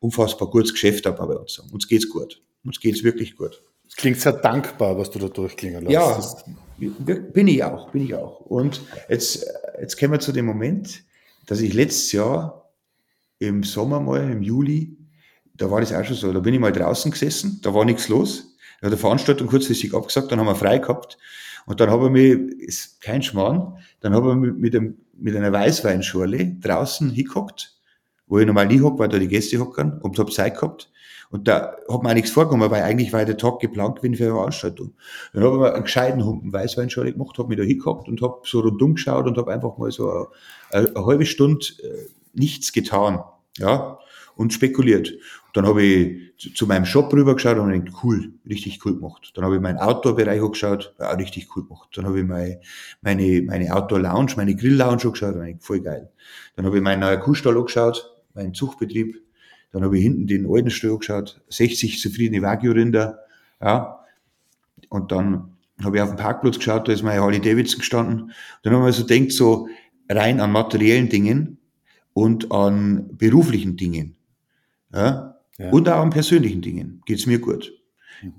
[0.00, 1.60] unfassbar gutes Geschäft dabei bei uns.
[1.60, 2.42] Uns geht's gut.
[2.64, 3.62] Uns geht's wirklich gut.
[3.86, 5.92] Es klingt sehr dankbar, was du da durchklingen lässt.
[5.92, 6.88] Ja,
[7.32, 8.40] bin ich auch, bin ich auch.
[8.40, 9.46] Und jetzt,
[9.80, 11.04] jetzt kommen wir zu dem Moment,
[11.46, 12.72] dass ich letztes Jahr
[13.38, 14.96] im Sommer mal, im Juli,
[15.54, 16.32] da war das auch schon so.
[16.32, 18.56] Da bin ich mal draußen gesessen, da war nichts los.
[18.80, 21.18] Da hat die Veranstaltung kurzfristig abgesagt, dann haben wir frei gehabt.
[21.66, 25.36] Und dann habe ich mich, ist kein Schmarrn, dann habe ich mich mit, einem, mit
[25.36, 27.76] einer Weißweinschorle draußen hingehockt,
[28.26, 30.90] wo ich normal nie hocke, weil da die Gäste hockern und habe Zeit gehabt.
[31.30, 34.24] Und da hat mir auch nichts vorgekommen, weil eigentlich war der Tag geplant gewesen für
[34.24, 34.92] eine Veranstaltung.
[35.32, 38.40] Dann habe ich mir einen gescheiten Humpen Weißweinschorle gemacht, habe mich da hingehockt und habe
[38.44, 40.28] so rundum geschaut und habe einfach mal so
[40.70, 43.20] eine, eine halbe Stunde äh, nichts getan
[43.58, 43.98] ja,
[44.36, 45.12] und spekuliert.
[45.54, 49.32] Dann habe ich zu meinem Shop rübergeschaut und gedacht, cool, richtig cool gemacht.
[49.34, 51.88] Dann habe ich meinen Outdoor-Bereich angeschaut, auch richtig cool gemacht.
[51.94, 52.60] Dann habe ich meine,
[53.00, 56.10] meine, meine Outdoor-Lounge, meine Grill-Lounge angeschaut, und voll geil.
[56.56, 59.22] Dann habe ich meinen neuen Kuhstall angeschaut, meinen Zuchtbetrieb.
[59.72, 63.20] Dann habe ich hinten den alten Stall angeschaut, 60 zufriedene Wagyu-Rinder,
[63.60, 64.00] ja.
[64.88, 68.32] Und dann habe ich auf den Parkplatz geschaut, da ist meine Harley Davidson gestanden.
[68.62, 69.68] Dann habe ich so denkt, so
[70.08, 71.58] rein an materiellen Dingen,
[72.14, 74.16] und an beruflichen Dingen.
[74.94, 75.33] Ja?
[75.58, 75.70] Ja.
[75.70, 77.72] Und auch an persönlichen Dingen geht's mir gut.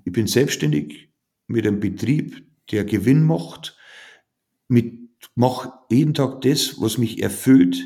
[0.03, 1.09] Ich bin selbstständig
[1.47, 3.77] mit einem Betrieb, der Gewinn macht,
[4.67, 4.93] mit,
[5.35, 7.77] mach jeden Tag das, was mich erfüllt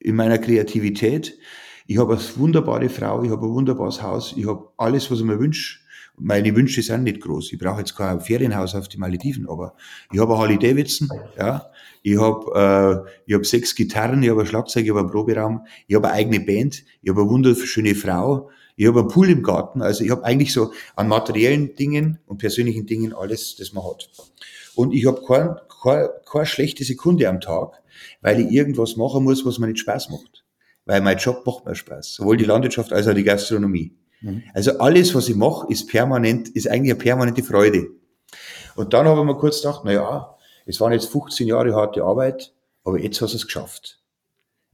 [0.00, 1.38] in meiner Kreativität.
[1.86, 5.24] Ich habe eine wunderbare Frau, ich habe ein wunderbares Haus, ich habe alles, was ich
[5.24, 5.80] mir wünsche.
[6.18, 7.52] Meine Wünsche sind nicht groß.
[7.52, 9.76] Ich brauche jetzt kein Ferienhaus auf die Malediven, aber
[10.10, 11.70] ich habe eine Harley Davidson, ja,
[12.02, 15.66] ich habe äh, ich hab sechs Gitarren, ich habe ein Schlagzeug, ich habe einen Proberaum,
[15.86, 19.42] ich habe eine eigene Band, ich habe eine wunderschöne Frau, ich habe einen Pool im
[19.42, 19.82] Garten.
[19.82, 24.08] Also ich habe eigentlich so an materiellen Dingen und persönlichen Dingen alles, das man hat.
[24.74, 27.82] Und ich habe kein, kein, keine schlechte Sekunde am Tag,
[28.20, 30.44] weil ich irgendwas machen muss, was mir nicht Spaß macht.
[30.84, 32.14] Weil mein Job macht mir Spaß.
[32.14, 33.96] Sowohl die Landwirtschaft als auch die Gastronomie.
[34.20, 34.42] Mhm.
[34.52, 37.88] Also alles, was ich mache, ist permanent, ist eigentlich eine permanente Freude.
[38.76, 40.36] Und dann habe ich mir kurz gedacht, na ja,
[40.66, 42.52] es waren jetzt 15 Jahre harte Arbeit,
[42.84, 44.02] aber jetzt hast du es geschafft.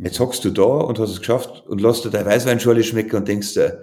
[0.03, 3.29] Jetzt hockst du da und hast es geschafft und lässt dir deine Weißweinschorle schmecken und
[3.29, 3.83] denkst dir,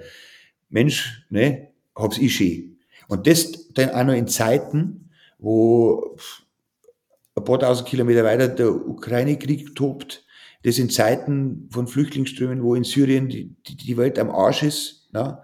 [0.69, 2.77] Mensch, ne, hab's ich schön.
[3.08, 6.17] Und das dann auch noch in Zeiten, wo
[7.36, 10.25] ein paar tausend Kilometer weiter der Ukraine-Krieg tobt,
[10.63, 15.41] das in Zeiten von Flüchtlingsströmen, wo in Syrien die, die, Welt am Arsch ist, na,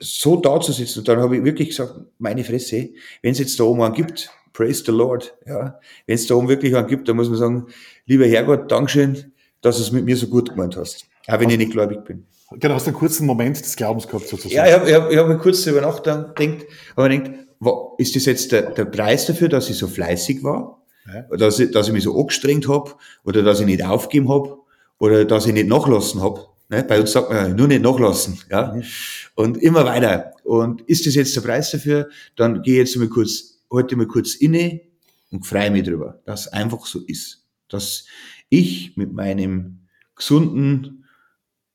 [0.00, 1.00] so da zu sitzen.
[1.00, 2.90] Und dann habe ich wirklich gesagt, meine Fresse,
[3.22, 5.36] wenn es jetzt da oben einen gibt, praise the Lord.
[5.46, 5.78] Ja.
[6.06, 7.66] Wenn es da oben wirklich einen gibt, dann muss man sagen,
[8.06, 9.32] lieber Herrgott, Dankeschön,
[9.64, 11.06] dass du es mit mir so gut gemeint hast.
[11.26, 12.26] Auch wenn ich nicht gläubig bin.
[12.52, 14.54] Genau, hast du einen kurzen Moment des Glaubens gehabt sozusagen.
[14.54, 16.36] Ja, ich habe hab, ich hab kurz darüber nachgedacht,
[16.94, 17.44] aber ich denkt,
[17.98, 20.82] ist das jetzt der, der Preis dafür, dass ich so fleißig war?
[21.06, 21.36] Ja.
[21.36, 22.92] Dass, ich, dass ich mich so angestrengt habe?
[23.24, 24.58] Oder dass ich nicht aufgeben habe?
[24.98, 26.46] Oder dass ich nicht nachlassen habe?
[26.68, 26.84] Ne?
[26.84, 28.38] Bei uns sagt man nur nicht nachlassen.
[28.50, 28.74] Ja?
[28.74, 28.82] Mhm.
[29.34, 30.32] Und immer weiter.
[30.44, 32.08] Und ist das jetzt der Preis dafür?
[32.36, 34.82] Dann gehe ich jetzt mal kurz, heute mal kurz inne
[35.30, 37.44] und freue mich drüber, dass es einfach so ist.
[37.68, 38.04] Dass
[38.58, 39.86] ich mit meinem
[40.16, 41.04] gesunden,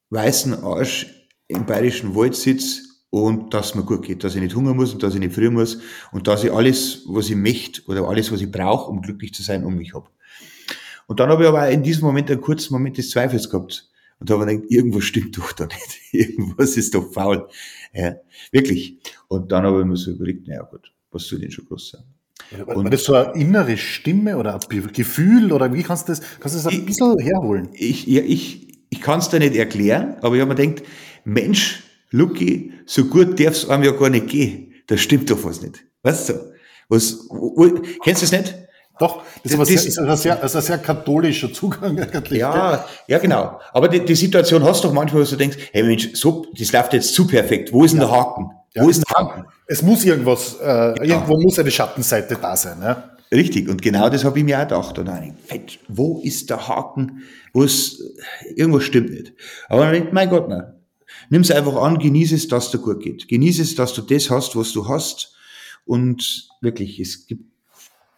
[0.09, 1.07] weißen Arsch
[1.47, 5.01] im bayerischen Wald sitze und dass mir gut geht, dass ich nicht hungern muss und
[5.01, 5.79] dass ich nicht frieren muss
[6.11, 9.41] und dass ich alles, was ich möchte oder alles, was ich brauche, um glücklich zu
[9.41, 10.09] sein, um mich habe.
[11.07, 13.89] Und dann habe ich aber in diesem Moment einen kurzen Moment des Zweifels gehabt.
[14.19, 15.99] Und habe ich gedacht, irgendwas stimmt doch da nicht.
[16.11, 17.47] irgendwas ist doch faul.
[17.93, 18.15] Ja,
[18.51, 18.99] wirklich.
[19.27, 22.03] Und dann habe ich mir so überlegt, naja gut, was soll denn schon groß sein?
[22.65, 26.21] Und war das so eine innere Stimme oder ein Gefühl oder wie kannst du das,
[26.39, 27.69] kannst du das ein bisschen herholen?
[27.73, 30.83] Ich, ja, ich, ich kann es dir nicht erklären, aber ich habe mir gedacht,
[31.25, 34.73] Mensch, Lucky, so gut darf es einem ja gar nicht gehen.
[34.87, 35.85] Da stimmt doch was nicht.
[36.01, 36.33] Weißt du?
[36.87, 37.27] Was,
[38.03, 38.55] kennst du das nicht?
[38.99, 42.39] Doch, das, das, ist, sehr, ist, sehr, das ist ein sehr katholischer Zugang eigentlich.
[42.39, 43.59] Ja, ja, genau.
[43.71, 46.71] Aber die, die Situation hast du doch manchmal, wo du denkst, hey Mensch, so, das
[46.73, 47.71] läuft jetzt zu perfekt.
[47.71, 48.07] Wo ist denn ja.
[48.07, 48.49] der Haken?
[48.73, 49.45] Ja, wo ist der Haken?
[49.67, 51.03] Es muss irgendwas, äh, ja.
[51.03, 52.81] irgendwo muss eine Schattenseite da sein.
[52.81, 53.11] Ja?
[53.31, 54.99] Richtig, und genau das habe ich mir auch gedacht.
[54.99, 57.23] Und dann, fett, wo ist der Haken?
[57.53, 58.01] Wo ist,
[58.55, 59.33] irgendwas stimmt nicht.
[59.67, 60.73] Aber dann denkt, mein Gott, nein.
[61.29, 63.27] Nimm es einfach an, genieße es, dass dir gut geht.
[63.27, 65.35] Genieße es, dass du das hast, was du hast.
[65.85, 67.43] Und wirklich, es gibt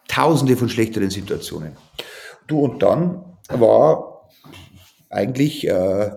[0.08, 1.72] tausende von schlechteren Situationen.
[2.46, 4.30] Du, und dann war
[5.10, 6.10] eigentlich äh,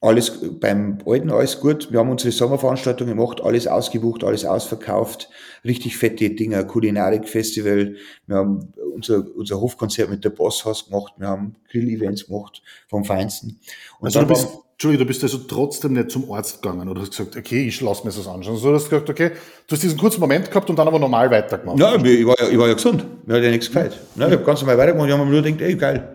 [0.00, 1.90] alles beim Alten alles gut.
[1.90, 5.28] Wir haben unsere Sommerveranstaltung gemacht, alles ausgebucht, alles ausverkauft,
[5.64, 7.96] richtig fette Dinger, Kulinarik-Festival.
[8.26, 13.58] Wir haben unser, unser Hofkonzert mit der Bosshaus gemacht, wir haben Grill-Events gemacht vom Feinsten.
[13.98, 17.00] Und also dann du bist, Entschuldigung, du bist also trotzdem nicht zum Arzt gegangen oder
[17.00, 18.56] hast gesagt, okay, ich lasse mir das anschauen.
[18.56, 19.30] So, du hast gesagt, okay,
[19.66, 21.80] du hast diesen kurzen Moment gehabt und dann aber normal weitergemacht.
[21.80, 23.04] Ja, ich war ja, ich war ja gesund.
[23.26, 23.98] Mir hat ja nichts gefällt.
[24.14, 25.08] Ja, ich habe ganz normal weitergemacht.
[25.08, 26.12] Ich habe mir nur gedacht, ey, geil.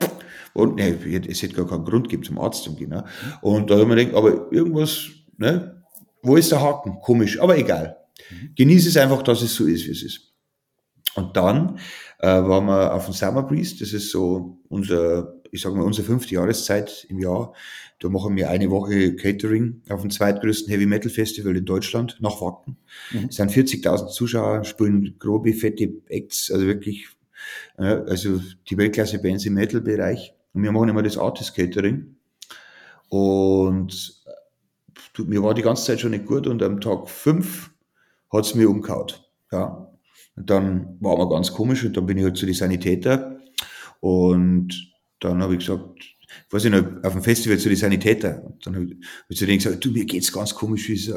[0.54, 2.90] Und ne, es hätte gar keinen Grund gibt zum Arzt zu gehen.
[2.90, 3.04] Ne?
[3.42, 5.84] Und da habe ich mir gedacht, aber irgendwas, ne,
[6.22, 7.00] wo ist der Haken?
[7.02, 7.98] Komisch, aber egal.
[8.56, 10.34] Genieße es einfach, dass es so ist, wie es ist.
[11.16, 11.78] Und dann
[12.20, 16.08] äh, waren wir auf dem Summer Breeze, das ist so unser, ich sage mal, unsere
[16.08, 17.54] fünfte Jahreszeit im Jahr.
[18.00, 22.42] Da machen wir eine Woche Catering auf dem zweitgrößten Heavy Metal Festival in Deutschland, nach
[22.42, 22.78] Wacken.
[23.12, 23.28] Mhm.
[23.30, 27.08] Es sind 40.000 Zuschauer, spielen grobe, fette Acts, also wirklich,
[27.78, 30.34] äh, also die Weltklasse-Bands im Metal-Bereich.
[30.54, 32.16] Und wir machen immer das Artist Catering.
[33.10, 34.24] Und
[35.18, 37.72] mir war die ganze Zeit schon nicht gut und am Tag fünf
[38.32, 39.12] hat's mir umgehauen.
[39.52, 39.92] Ja,
[40.36, 43.40] und dann war mir ganz komisch und dann bin ich halt zu den Sanitäter
[44.00, 46.04] und dann habe ich gesagt,
[46.50, 48.44] weiß ich noch, auf dem Festival zu den Sanitäter.
[48.44, 48.88] Und dann habe
[49.30, 51.12] ich zu denen gesagt, du, mir geht's ganz komisch, ich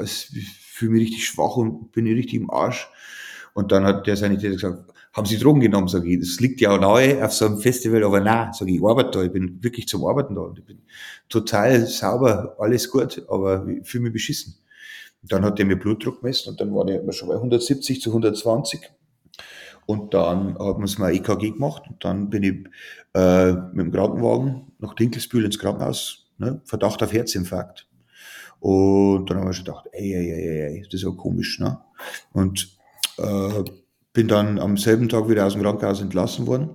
[0.61, 2.89] fühle mich richtig schwach und bin richtig im Arsch.
[3.55, 5.89] Und dann hat der Sanitäter gesagt, haben Sie Drogen genommen?
[5.89, 8.77] Sag ich, das liegt ja auch nahe auf so einem Festival, aber nein, sag ich,
[8.77, 10.83] ich arbeite da, ich bin wirklich zum Arbeiten da und ich bin
[11.31, 14.57] total sauber, alles gut, aber ich fühle mich beschissen.
[15.23, 18.11] Und dann hat der mir Blutdruck gemessen und dann war der schon bei 170 zu
[18.11, 18.91] 120.
[19.87, 22.67] Und dann hat man es mal EKG gemacht und dann bin ich
[23.15, 27.89] äh, mit dem Krankenwagen nach Dinkelsbühl ins Krankenhaus, ne, Verdacht auf Herzinfarkt.
[28.61, 31.79] Und dann haben wir schon gedacht, ey, ey, ey, ey, das ist ja komisch, ne?
[32.33, 32.77] Und
[33.19, 33.65] äh,
[34.17, 36.71] bin dann am selben Tag wieder aus dem Krankenhaus entlassen worden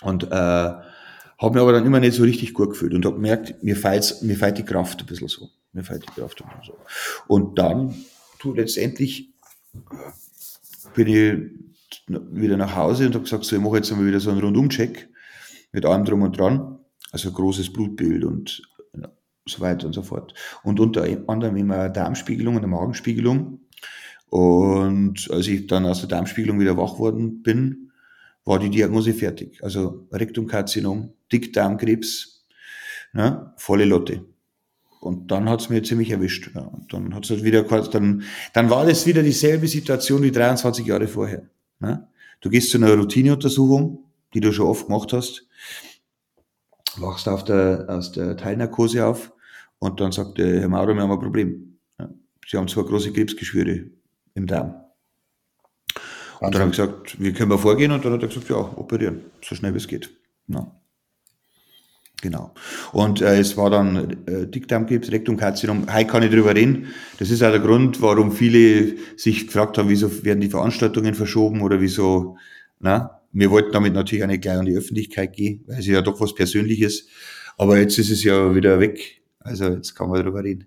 [0.00, 3.64] und äh, habe mir aber dann immer nicht so richtig gut gefühlt und habe gemerkt,
[3.64, 5.50] mir fehlt, mir die Kraft ein bisschen so.
[5.72, 7.24] Mir fehlt die Kraft ein bisschen so.
[7.26, 7.96] Und dann,
[8.38, 9.30] du, letztendlich
[10.94, 14.30] bin ich wieder nach Hause und habe gesagt, so, ich mache jetzt einmal wieder so
[14.30, 15.08] einen Rundumcheck
[15.72, 16.78] mit allem drum und dran.
[17.10, 18.62] Also großes Blutbild und
[19.46, 20.32] so weiter und so fort.
[20.62, 23.61] Und unter anderem immer eine Darmspiegelung und eine Magenspiegelung.
[24.32, 27.92] Und als ich dann aus der Darmspiegelung wieder wach worden bin,
[28.46, 29.62] war die Diagnose fertig.
[29.62, 32.46] Also Rektumkarzinom, Dickdarmkrebs,
[33.12, 34.24] ne, volle Lotte.
[35.02, 36.50] Und dann hat's mir ziemlich erwischt.
[36.54, 36.62] Ja.
[36.62, 38.22] Und dann hat's halt wieder, dann,
[38.54, 41.42] dann war das wieder dieselbe Situation wie 23 Jahre vorher.
[41.78, 42.08] Ne?
[42.40, 45.46] Du gehst zu einer Routineuntersuchung, die du schon oft gemacht hast,
[46.96, 49.30] wachst auf der, aus der Teilnarkose auf
[49.78, 51.76] und dann sagt der Herr Maurer, wir haben ein Problem.
[52.48, 53.90] Sie haben zwar große Krebsgeschwüre
[54.34, 54.74] im Darm.
[56.40, 57.92] Und dann habe ich gesagt, wie können wir vorgehen?
[57.92, 60.10] Und dann hat er gesagt, ja, operieren, so schnell wie es geht.
[60.48, 60.72] Ja.
[62.20, 62.54] Genau.
[62.92, 65.92] Und äh, es war dann äh, Dickdarmkrebs, Rektumkarzinom.
[65.92, 66.86] Heute kann ich drüber reden.
[67.18, 71.62] Das ist auch der Grund, warum viele sich gefragt haben, wieso werden die Veranstaltungen verschoben
[71.62, 72.36] oder wieso,
[72.78, 76.00] na, wir wollten damit natürlich auch nicht gleich an die Öffentlichkeit gehen, weil es ja
[76.00, 77.08] doch was Persönliches.
[77.58, 79.21] Aber jetzt ist es ja wieder weg.
[79.44, 80.66] Also jetzt kann man darüber reden.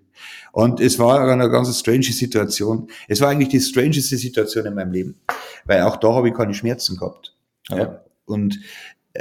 [0.52, 2.88] Und es war eine ganz strange Situation.
[3.08, 5.20] Es war eigentlich die strangeste Situation in meinem Leben,
[5.64, 7.34] weil auch da habe ich keine Schmerzen gehabt.
[7.68, 8.02] Ja.
[8.24, 8.60] Und
[9.14, 9.20] äh,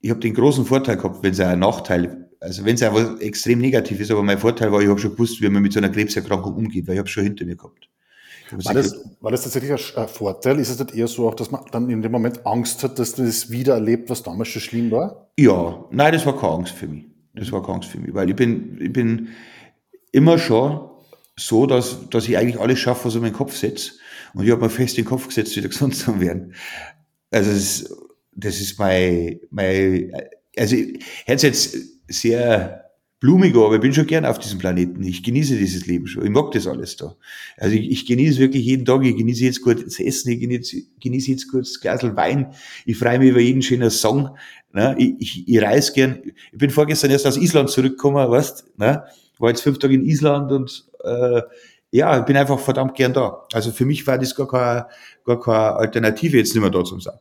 [0.00, 3.60] ich habe den großen Vorteil gehabt, wenn es ein Nachteil, also wenn es einfach extrem
[3.60, 5.88] negativ ist, aber mein Vorteil war, ich habe schon gewusst, wie man mit so einer
[5.88, 7.88] Krebserkrankung umgeht, weil ich habe schon hinter mir gehabt.
[8.50, 10.60] War das, war das tatsächlich ein Vorteil?
[10.60, 13.14] Ist es nicht eher so auch, dass man dann in dem Moment Angst hat, dass
[13.14, 15.30] das wieder erlebt, was damals schon schlimm war?
[15.36, 17.06] Ja, nein, das war keine Angst für mich.
[17.36, 19.28] Das war Angst für mich, weil ich bin, ich bin
[20.10, 20.80] immer schon
[21.38, 23.92] so, dass, dass ich eigentlich alles schaffe, was ich in meinen Kopf setze.
[24.34, 26.54] Und ich habe mir fest in den Kopf gesetzt, wieder gesund zu werden.
[27.30, 27.94] Also das ist,
[28.32, 30.12] das ist mein, mein,
[30.56, 31.76] also ich hätte jetzt
[32.08, 32.86] sehr
[33.20, 35.02] blumig, aber ich bin schon gern auf diesem Planeten.
[35.02, 36.24] Ich genieße dieses Leben schon.
[36.24, 37.16] Ich mag das alles da.
[37.56, 39.04] Also ich, ich genieße wirklich jeden Tag.
[39.04, 40.30] Ich genieße jetzt gut das Essen.
[40.30, 42.54] Ich genieße, genieße jetzt gut das Glas Wein.
[42.84, 44.36] Ich freue mich über jeden schönen Song.
[44.76, 44.94] Ne?
[44.98, 46.20] Ich, ich, ich reise gern.
[46.52, 49.04] Ich bin vorgestern erst aus Island zurückgekommen, weißt, ne?
[49.38, 51.40] War jetzt fünf Tage in Island und, äh,
[51.90, 53.46] ja, ich bin einfach verdammt gern da.
[53.54, 54.86] Also für mich war das gar keine,
[55.24, 57.14] gar keine Alternative jetzt nicht mehr da zum sein.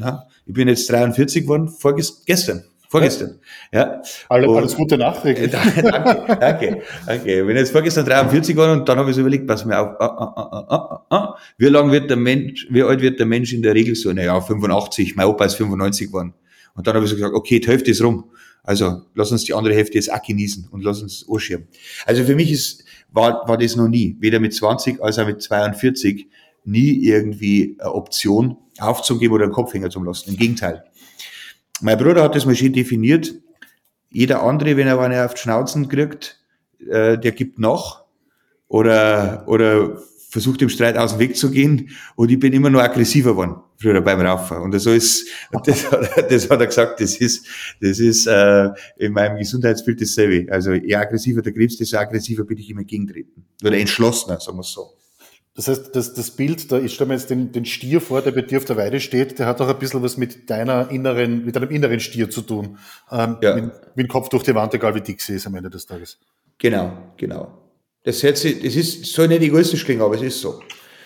[0.00, 0.24] Ja?
[0.44, 2.62] Ich bin jetzt 43 geworden, vorgestern.
[2.90, 3.40] Vorgestern.
[3.72, 4.02] Ja.
[4.28, 5.50] Alles, alles Gute nachträglich.
[5.50, 7.40] danke, danke, danke.
[7.40, 9.98] Ich bin jetzt vorgestern 43 geworden und dann habe ich so überlegt, pass mir auf,
[9.98, 13.62] ah, ah, ah, ah, wie lang wird der Mensch, wie alt wird der Mensch in
[13.62, 14.12] der Regel so?
[14.12, 16.34] Naja, 85, mein Opa ist 95 geworden.
[16.74, 18.30] Und dann habe ich so gesagt, okay, die Hälfte ist rum.
[18.62, 21.66] Also lass uns die andere Hälfte jetzt auch genießen und lass uns anschirmen.
[22.06, 25.42] Also für mich ist, war, war das noch nie, weder mit 20 als auch mit
[25.42, 26.28] 42,
[26.64, 30.30] nie irgendwie eine Option aufzugeben oder einen Kopfhänger zu lassen.
[30.30, 30.84] Im Gegenteil.
[31.80, 33.34] Mein Bruder hat das mal schön definiert.
[34.10, 36.38] Jeder andere, wenn er eine auf die Schnauzen kriegt,
[36.78, 38.04] äh, der gibt nach
[38.68, 39.98] oder, oder
[40.32, 43.56] versucht dem Streit aus dem Weg zu gehen und ich bin immer nur aggressiver geworden
[43.76, 44.58] früher beim Raufen.
[44.58, 45.28] Und so ist,
[45.64, 47.46] das hat, das hat er gesagt, das ist,
[47.80, 50.50] das ist äh, in meinem Gesundheitsbild dasselbe.
[50.50, 53.44] Also je aggressiver der Krebs, desto aggressiver bin ich immer gegentreten.
[53.62, 54.94] Oder entschlossener, sagen wir es so.
[55.54, 58.30] Das heißt, das, das Bild, da ich stelle mir jetzt den, den Stier vor, der
[58.30, 61.44] bei dir auf der Weide steht, der hat auch ein bisschen was mit deiner inneren,
[61.44, 62.78] mit deinem inneren Stier zu tun.
[63.10, 63.56] Ähm, ja.
[63.56, 65.84] Wie, wie ein Kopf durch die Wand, egal wie dick sie ist am Ende des
[65.84, 66.18] Tages.
[66.56, 67.58] Genau, genau.
[68.04, 70.60] Das, sich, das ist, soll nicht egoistisch klingen, aber es ist so.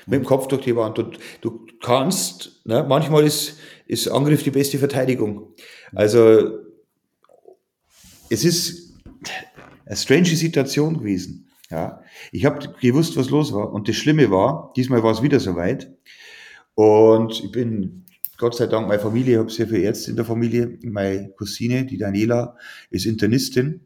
[0.07, 0.99] Mit dem Kopf durch die Wand.
[0.99, 5.55] Und du kannst, ne, manchmal ist, ist Angriff die beste Verteidigung.
[5.95, 6.59] Also,
[8.31, 8.95] es ist
[9.85, 11.49] eine strange Situation gewesen.
[11.71, 13.73] Ja, ich habe gewusst, was los war.
[13.73, 15.93] Und das Schlimme war, diesmal war es wieder soweit.
[16.75, 18.05] Und ich bin,
[18.39, 20.79] Gott sei Dank, meine Familie, ich habe sehr viele Ärzte in der Familie.
[20.83, 22.57] Meine Cousine, die Daniela,
[22.91, 23.81] ist Internistin.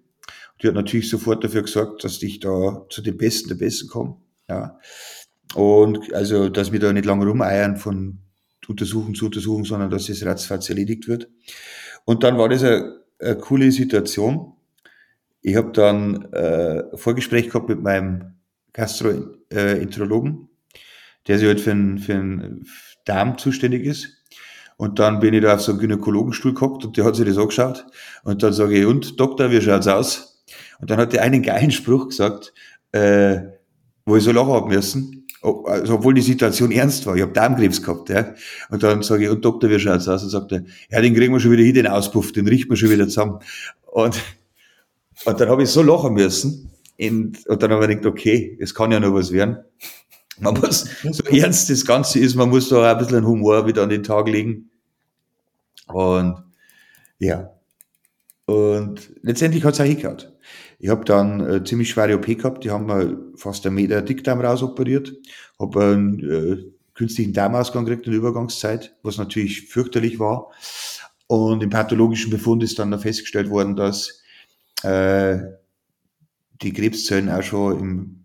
[0.63, 4.17] Die hat natürlich sofort dafür gesorgt, dass ich da zu den Besten der Besten komme.
[4.49, 4.79] Ja.
[5.55, 8.19] Und also, dass wir da nicht lange rumeiern von
[8.69, 11.29] Untersuchung zu Untersuchung, sondern dass das ratzfatz erledigt wird.
[12.05, 14.55] Und dann war das eine, eine coole Situation
[15.43, 18.35] ich habe dann äh, ein Vorgespräch gehabt mit meinem
[18.73, 20.49] Gastroenterologen,
[21.27, 22.67] der sich halt für einen, für einen
[23.05, 24.17] Darm zuständig ist.
[24.77, 27.39] Und dann bin ich da auf so einen Gynäkologenstuhl gehockt und der hat sich das
[27.39, 27.87] angeschaut.
[28.23, 30.30] Und dann sage ich, und Doktor, wie schaut's aus?
[30.81, 32.53] Und dann hat er einen geilen Spruch gesagt,
[32.93, 33.41] äh,
[34.07, 37.17] wo ich so lachen hab müssen, also obwohl die Situation ernst war.
[37.17, 38.09] Ich habe Darmkrebs gehabt.
[38.11, 38.35] Ja.
[38.71, 40.23] Und dann sage ich, und Doktor, wie schaut's aus?
[40.23, 42.77] Und sagt er, ja, den kriegen wir schon wieder hin, den Auspuff, den richten wir
[42.77, 43.39] schon wieder zusammen.
[43.87, 44.21] Und
[45.25, 46.71] und dann habe ich so lachen müssen.
[46.99, 49.59] Und, und dann habe ich gedacht, okay, es kann ja noch was werden.
[50.39, 53.83] Man muss, so ernst das Ganze ist, man muss da auch ein bisschen Humor wieder
[53.83, 54.71] an den Tag legen.
[55.87, 56.43] Und
[57.19, 57.51] ja.
[58.51, 60.33] Und letztendlich hat es auch hingehört.
[60.81, 64.41] Ich habe dann eine ziemlich schwere OP gehabt, die haben mir fast einen Meter Dickdarm
[64.41, 65.13] rausoperiert,
[65.61, 70.51] habe einen äh, künstlichen Darmausgang gekriegt in der Übergangszeit, was natürlich fürchterlich war.
[71.29, 74.21] Und im pathologischen Befund ist dann festgestellt worden, dass
[74.83, 75.39] äh,
[76.61, 78.25] die Krebszellen auch schon im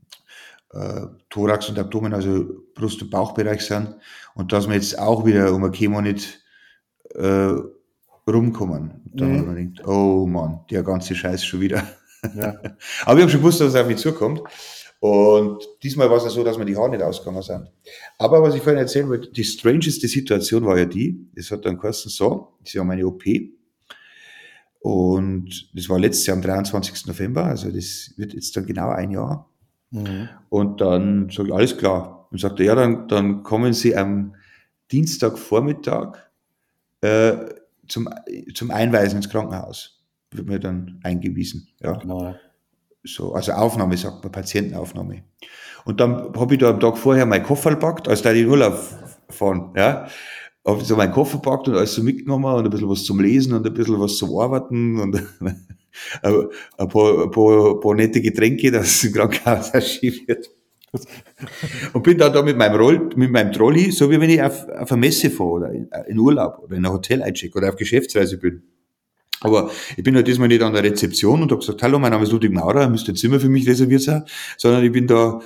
[0.72, 3.96] äh, Thorax und Abdomen, also Brust- und Bauchbereich sind
[4.34, 6.42] und dass wir jetzt auch wieder um ein Chemo nicht
[7.14, 7.54] äh,
[8.28, 9.02] rumkommen.
[9.14, 9.46] Dann mhm.
[9.46, 11.84] man denkt, oh Mann, der ganze Scheiß schon wieder.
[12.36, 12.60] Ja.
[13.06, 14.42] Aber ich habe schon gewusst, dass es auf mich zukommt.
[15.00, 17.70] Und diesmal war es ja so, dass mir die Haare nicht ausgegangen sind.
[18.18, 21.78] Aber was ich vorhin erzählen wollte, die strangeste Situation war ja die, es hat dann
[21.78, 23.24] geheißen, so, ist ja meine OP.
[24.80, 27.08] Und das war letztes Jahr am 23.
[27.08, 29.50] November, also das wird jetzt dann genau ein Jahr.
[29.92, 30.30] Mhm.
[30.50, 32.28] Und dann sage ich, alles klar.
[32.32, 34.36] Und sagte, ja, dann, dann kommen Sie am
[34.92, 36.18] Dienstagvormittag
[37.02, 37.36] äh,
[37.88, 38.10] zum,
[38.54, 40.04] zum Einweisen ins Krankenhaus.
[40.32, 41.68] Wird mir dann eingewiesen.
[41.82, 41.94] Ja.
[41.94, 42.36] Genau.
[43.04, 45.24] So, also Aufnahme, sagt man, Patientenaufnahme.
[45.86, 48.50] Und dann habe ich da am Tag vorher meinen Koffer gepackt, als da in den
[48.50, 48.80] Urlaub
[49.30, 49.72] fahren.
[49.76, 50.08] Ja.
[50.66, 53.54] habe so meinen Koffer gepackt und alles so mitgenommen und ein bisschen was zum Lesen
[53.54, 55.16] und ein bisschen was zum Arbeiten und
[56.24, 60.50] ein paar, ein paar, ein paar nette Getränke, dass es im Krankenhaus schief wird.
[61.94, 64.68] Und bin dann da mit meinem Roll, mit meinem Trolley, so wie wenn ich auf,
[64.70, 67.76] auf eine Messe fahre oder in, in Urlaub oder in ein Hotel einchecke oder auf
[67.76, 68.64] Geschäftsreise bin.
[69.42, 72.24] Aber ich bin halt diesmal nicht an der Rezeption und habe gesagt, hallo, mein Name
[72.24, 74.24] ist Ludwig Maurer, müsste ein Zimmer für mich reserviert sein,
[74.58, 75.40] sondern ich bin da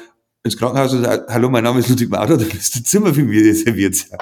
[0.44, 3.24] ins Krankenhaus und sage, hallo, mein Name ist Ludwig Maurer, da müsste ein Zimmer für
[3.24, 4.20] mich reserviert sein.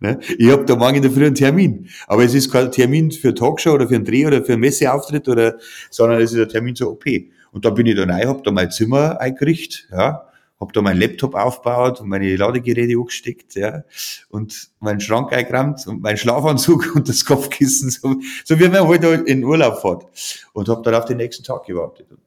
[0.00, 0.18] Ne?
[0.38, 1.88] Ich habe da morgen in der Früh einen Termin.
[2.06, 5.28] Aber es ist kein Termin für Talkshow oder für einen Dreh oder für einen Messeauftritt
[5.28, 5.56] oder,
[5.90, 7.04] sondern es ist ein Termin zur OP.
[7.52, 10.28] Und da bin ich dann rein, habe da mein Zimmer eingerichtet, ja,
[10.60, 13.84] habe da meinen Laptop aufgebaut und meine Ladegeräte angesteckt, ja,
[14.28, 19.08] und meinen Schrank eingerammt und meinen Schlafanzug und das Kopfkissen, so, so wie man heute
[19.08, 20.06] halt in Urlaub fährt.
[20.52, 22.10] Und habe dann auf den nächsten Tag gewartet.
[22.10, 22.20] Und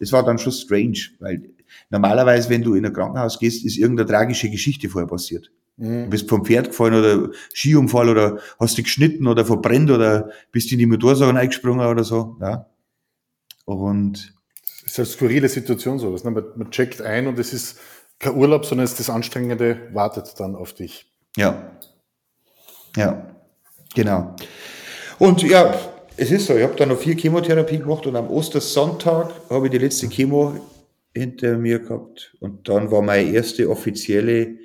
[0.00, 1.50] das war dann schon strange, weil
[1.90, 5.50] normalerweise, wenn du in ein Krankenhaus gehst, ist irgendeine tragische Geschichte vorher passiert.
[5.76, 6.04] Mhm.
[6.04, 10.72] Du bist vom Pferd gefallen oder Skiunfall oder hast dich geschnitten oder verbrennt oder bist
[10.72, 12.36] in die Motorsäure eingesprungen oder so.
[12.40, 12.66] Ja.
[13.64, 14.35] Und
[14.86, 16.24] ist eine skurrile Situation sowas.
[16.24, 16.30] Ne?
[16.30, 17.78] Man, man checkt ein und es ist
[18.18, 21.12] kein Urlaub, sondern es ist das Anstrengende wartet dann auf dich.
[21.36, 21.72] Ja.
[22.96, 23.36] Ja,
[23.94, 24.34] genau.
[25.18, 25.74] Und ja,
[26.16, 29.72] es ist so, ich habe dann noch vier Chemotherapien gemacht und am Ostersonntag habe ich
[29.72, 30.58] die letzte Chemo
[31.14, 32.34] hinter mir gehabt.
[32.40, 34.56] Und dann war meine erste offizielle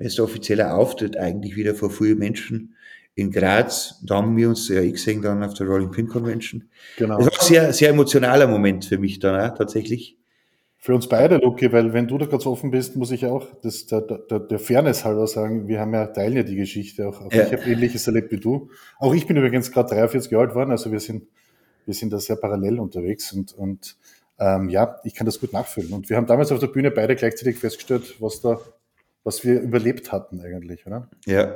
[0.00, 2.74] ist der offizielle Auftritt eigentlich wieder vor vielen Menschen
[3.14, 4.00] in Graz.
[4.04, 6.68] Da haben wir uns ja eh gesehen dann auf der Rolling Pin Convention.
[6.96, 7.18] Genau.
[7.18, 10.16] Das war ein sehr, sehr emotionaler Moment für mich dann auch, tatsächlich.
[10.82, 13.84] Für uns beide, Luki, weil wenn du da ganz offen bist, muss ich auch das,
[13.84, 17.20] der, der, der Fairness halber sagen, wir haben ja, teilen ja die Geschichte auch.
[17.20, 17.44] auch ja.
[17.44, 18.70] Ich habe ähnliches erlebt wie du.
[18.98, 21.26] Auch ich bin übrigens gerade 43 Jahre alt geworden, also wir sind,
[21.84, 23.96] wir sind da sehr parallel unterwegs und, und
[24.38, 25.92] ähm, ja, ich kann das gut nachfühlen.
[25.92, 28.58] Und wir haben damals auf der Bühne beide gleichzeitig festgestellt, was da
[29.24, 31.08] was wir überlebt hatten eigentlich, oder?
[31.26, 31.54] Ja.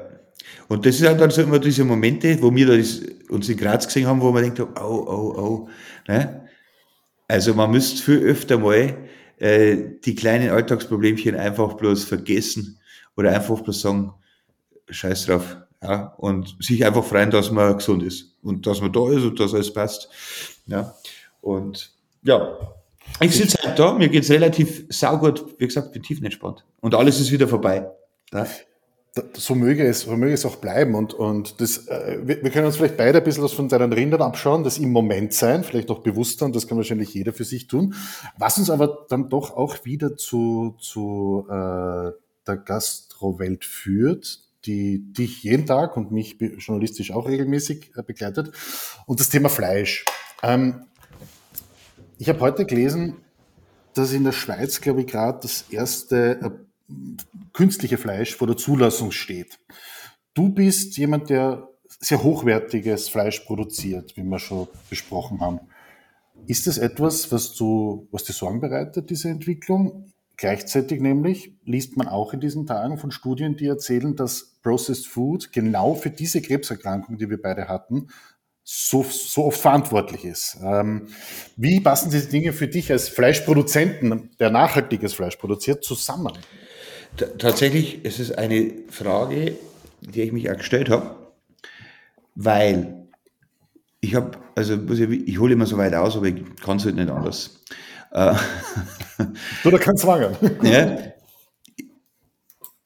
[0.68, 3.00] Und das ist halt dann so immer diese Momente, wo wir da das,
[3.30, 5.68] uns in Graz gesehen haben, wo man denkt, oh, oh, oh.
[6.08, 6.48] Ne?
[7.28, 8.96] Also man müsste viel öfter mal
[9.38, 12.78] äh, die kleinen Alltagsproblemchen einfach bloß vergessen
[13.16, 14.14] oder einfach bloß sagen,
[14.88, 15.56] scheiß drauf.
[15.82, 19.38] Ja, und sich einfach freuen, dass man gesund ist und dass man da ist und
[19.38, 20.08] dass alles passt.
[20.66, 20.94] Ja,
[21.42, 21.92] und
[22.22, 22.56] ja,
[23.20, 26.64] ich sitze halt da, mir geht's relativ saugut, wie gesagt, bin tiefenentspannt.
[26.80, 27.88] Und alles ist wieder vorbei.
[28.32, 28.46] Ja?
[29.34, 30.96] So möge es, so möge es auch bleiben.
[30.96, 33.92] Und, und das, äh, wir, wir, können uns vielleicht beide ein bisschen was von deinen
[33.92, 37.44] Rindern abschauen, das im Moment sein, vielleicht noch bewusster, und das kann wahrscheinlich jeder für
[37.44, 37.94] sich tun.
[38.36, 42.10] Was uns aber dann doch auch wieder zu, zu äh,
[42.46, 48.50] der Gastrowelt führt, die dich jeden Tag und mich journalistisch auch regelmäßig äh, begleitet.
[49.06, 50.04] Und das Thema Fleisch.
[50.42, 50.86] Ähm,
[52.24, 53.16] ich habe heute gelesen,
[53.92, 56.94] dass in der Schweiz, glaube ich, gerade das erste äh,
[57.52, 59.60] künstliche Fleisch vor der Zulassung steht.
[60.32, 65.60] Du bist jemand, der sehr hochwertiges Fleisch produziert, wie wir schon besprochen haben.
[66.46, 70.10] Ist das etwas, was, du, was dir Sorgen bereitet, diese Entwicklung?
[70.38, 75.52] Gleichzeitig nämlich liest man auch in diesen Tagen von Studien, die erzählen, dass Processed Food
[75.52, 78.08] genau für diese Krebserkrankung, die wir beide hatten,
[78.64, 80.56] so, so oft verantwortlich ist.
[80.62, 81.08] Ähm,
[81.56, 86.32] wie passen diese Dinge für dich als Fleischproduzenten, der nachhaltiges Fleisch produziert, zusammen?
[87.16, 89.56] T tatsächlich ist es eine Frage,
[90.00, 91.14] die ich mich auch gestellt habe,
[92.34, 93.06] weil
[94.00, 96.96] ich habe, also ich, ich hole immer so weit aus, aber ich kann es halt
[96.96, 97.60] nicht anders.
[98.12, 98.34] Äh,
[99.64, 100.36] Oder kann zwangern.
[100.62, 100.98] ja,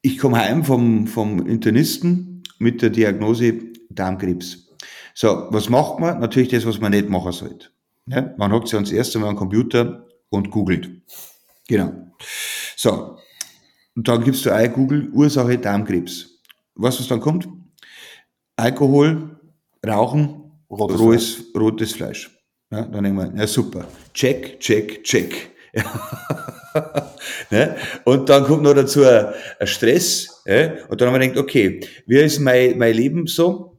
[0.03, 3.55] ich komme heim vom, vom Internisten mit der Diagnose
[3.91, 4.68] Darmkrebs.
[5.21, 6.21] So, was macht man?
[6.21, 7.71] Natürlich das, was man nicht machen sollte.
[8.07, 8.33] Ja?
[8.37, 10.89] Man hockt sich ans erste Mal am Computer und googelt.
[11.67, 11.93] Genau.
[12.77, 13.19] So,
[13.97, 16.41] und dann gibst du ein Google Ursache Darmkrebs.
[16.77, 17.49] Was was dann kommt?
[18.55, 19.41] Alkohol,
[19.85, 21.57] Rauchen, rotes, rohes, Fleisch.
[21.57, 22.39] rotes Fleisch.
[22.71, 25.51] Ja, dann denken wir, ja super, check, check, check.
[27.51, 27.75] ne?
[28.05, 30.45] Und dann kommt noch dazu ein, ein Stress.
[30.47, 30.75] Ja?
[30.89, 33.78] Und dann haben wir gedacht, okay, wie ist mein, mein Leben so?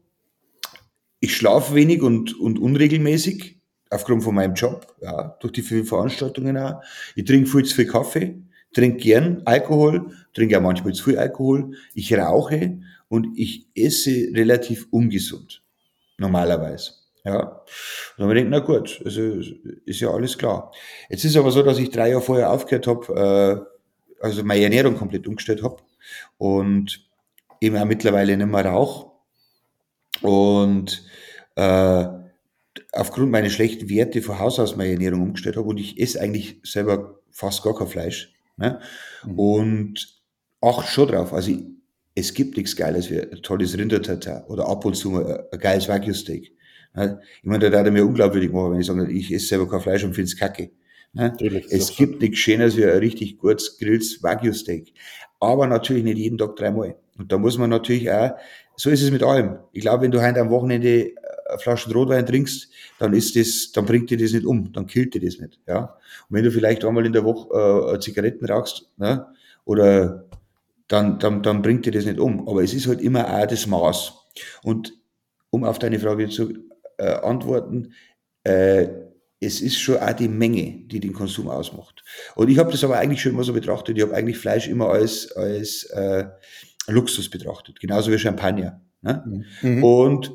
[1.19, 3.59] Ich schlafe wenig und, und unregelmäßig,
[3.89, 6.81] aufgrund von meinem Job, ja, durch die vielen Veranstaltungen auch.
[7.15, 8.41] Ich trinke viel zu viel Kaffee,
[8.73, 11.75] trinke gern Alkohol, trinke auch manchmal zu viel Alkohol.
[11.93, 15.63] Ich rauche und ich esse relativ ungesund,
[16.17, 16.93] normalerweise.
[17.25, 17.39] Ja.
[17.41, 17.63] Und
[18.17, 19.21] dann habe ich na gut, also
[19.85, 20.71] ist ja alles klar.
[21.09, 23.67] Jetzt ist aber so, dass ich drei Jahre vorher aufgehört habe,
[24.21, 25.77] äh, also meine Ernährung komplett umgestellt habe
[26.37, 27.05] und
[27.59, 29.11] eben auch mittlerweile nicht mehr rauche
[30.21, 31.03] und
[31.59, 32.07] äh,
[32.93, 36.61] aufgrund meiner schlechten Werte von Haus aus meine Ernährung umgestellt habe und ich esse eigentlich
[36.63, 38.33] selber fast gar kein Fleisch.
[38.57, 38.79] Ne?
[39.25, 39.39] Mhm.
[39.39, 40.21] Und
[40.61, 41.33] achte schon drauf.
[41.33, 41.65] Also ich,
[42.15, 45.87] es gibt nichts Geiles wie ein tolles Rindertata oder ab und zu mal ein geiles
[45.87, 46.53] Wagyu-Steak.
[46.95, 50.03] Ich meine, da er mir unglaubwürdig machen, wenn ich sage, ich esse selber kein Fleisch
[50.03, 50.71] und finde es kacke.
[51.69, 54.93] Es gibt nichts Schöneres wie ein richtig gutes grilltes Wagyu-Steak.
[55.39, 56.95] Aber natürlich nicht jeden Tag dreimal.
[57.17, 58.31] Und da muss man natürlich auch,
[58.75, 59.59] so ist es mit allem.
[59.71, 61.11] Ich glaube, wenn du heute am Wochenende
[61.49, 62.69] eine Flasche Rotwein trinkst,
[62.99, 65.97] dann ist das, dann bringt dir das nicht um, dann killt dir das nicht, ja.
[66.29, 69.25] Und wenn du vielleicht einmal in der Woche äh, Zigaretten rauchst, ne,
[69.65, 70.25] oder
[70.89, 72.47] dann, dann, dann bringt dir das nicht um.
[72.49, 74.13] Aber es ist halt immer auch das Maß.
[74.63, 74.93] Und
[75.51, 76.53] um auf deine Frage zu
[76.97, 77.93] äh, antworten,
[78.43, 78.87] äh,
[79.39, 82.03] es ist schon auch die Menge, die den Konsum ausmacht.
[82.35, 83.95] Und ich habe das aber eigentlich schon immer so betrachtet.
[83.97, 86.25] Ich habe eigentlich Fleisch immer als, als äh,
[86.87, 88.81] Luxus betrachtet, genauso wie Champagner.
[89.01, 89.45] Ne?
[89.61, 89.83] Mhm.
[89.83, 90.31] Und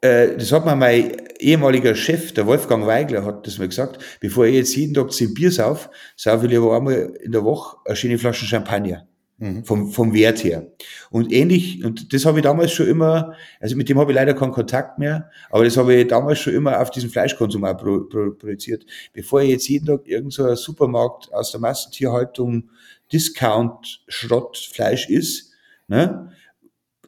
[0.00, 4.46] äh, das hat mir mein ehemaliger Chef, der Wolfgang Weigler, hat das mal gesagt, bevor
[4.46, 7.96] ich jetzt jeden Tag zehn Bier sauf, sauf ich lieber einmal in der Woche eine
[7.96, 9.06] schöne Flasche Champagner.
[9.38, 9.64] Mhm.
[9.64, 10.70] Vom, vom Wert her.
[11.10, 14.34] Und ähnlich, und das habe ich damals schon immer, also mit dem habe ich leider
[14.34, 18.00] keinen Kontakt mehr, aber das habe ich damals schon immer auf diesen Fleischkonsum auch pro,
[18.00, 18.84] pro, projiziert.
[19.14, 22.68] Bevor ich jetzt jeden Tag irgend so Supermarkt aus der Massentierhaltung
[23.10, 25.52] Discount Schrottfleisch ist,
[25.88, 26.30] ne,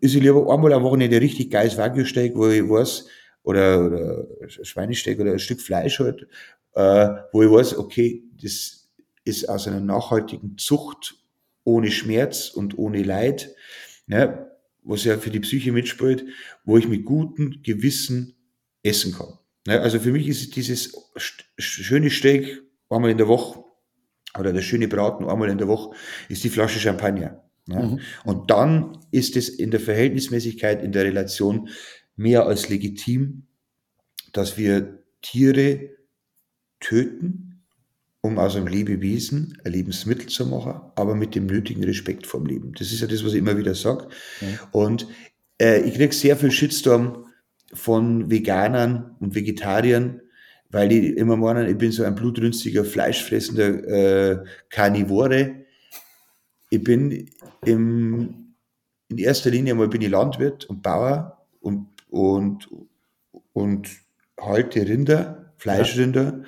[0.03, 3.07] ist ich lieber einmal am Wochenende richtig geiles Wagyu-Steak, wo ich weiß,
[3.45, 6.27] oder, oder Schweinesteak oder ein Stück Fleisch halt,
[6.75, 8.91] äh, wo ich weiß, okay, das
[9.25, 11.15] ist aus einer nachhaltigen Zucht
[11.63, 13.55] ohne Schmerz und ohne Leid,
[14.07, 14.51] ne,
[14.83, 16.25] was ja für die Psyche mitspielt,
[16.65, 18.35] wo ich mit gutem Gewissen
[18.83, 19.39] essen kann.
[19.69, 20.97] Ne, also für mich ist dieses
[21.59, 23.63] schöne Steak einmal in der Woche
[24.37, 25.95] oder der schöne Braten einmal in der Woche
[26.29, 27.45] ist die Flasche Champagner.
[27.67, 27.83] Ne?
[27.83, 28.01] Mhm.
[28.25, 31.69] Und dann ist es in der Verhältnismäßigkeit, in der Relation
[32.17, 33.45] mehr als legitim,
[34.33, 35.91] dass wir Tiere
[36.81, 37.63] töten,
[38.21, 42.73] um aus einem Lebewesen ein Lebensmittel zu machen, aber mit dem nötigen Respekt vom Leben.
[42.79, 44.09] Das ist ja das, was ich immer wieder sage.
[44.41, 44.47] Ja.
[44.71, 45.09] Und
[45.61, 47.27] äh, ich kriege sehr viel Shitstorm
[47.75, 50.21] von Veganern und Vegetariern,
[50.71, 55.62] weil die immer meinen, ich bin so ein blutrünstiger, fleischfressender äh, Karnivore.
[56.73, 57.29] Ich bin
[57.67, 58.55] im,
[59.09, 62.67] in erster Linie mal bin ich Landwirt und Bauer und, und,
[63.53, 63.91] und
[64.41, 66.45] halte Rinder, Fleischrinder.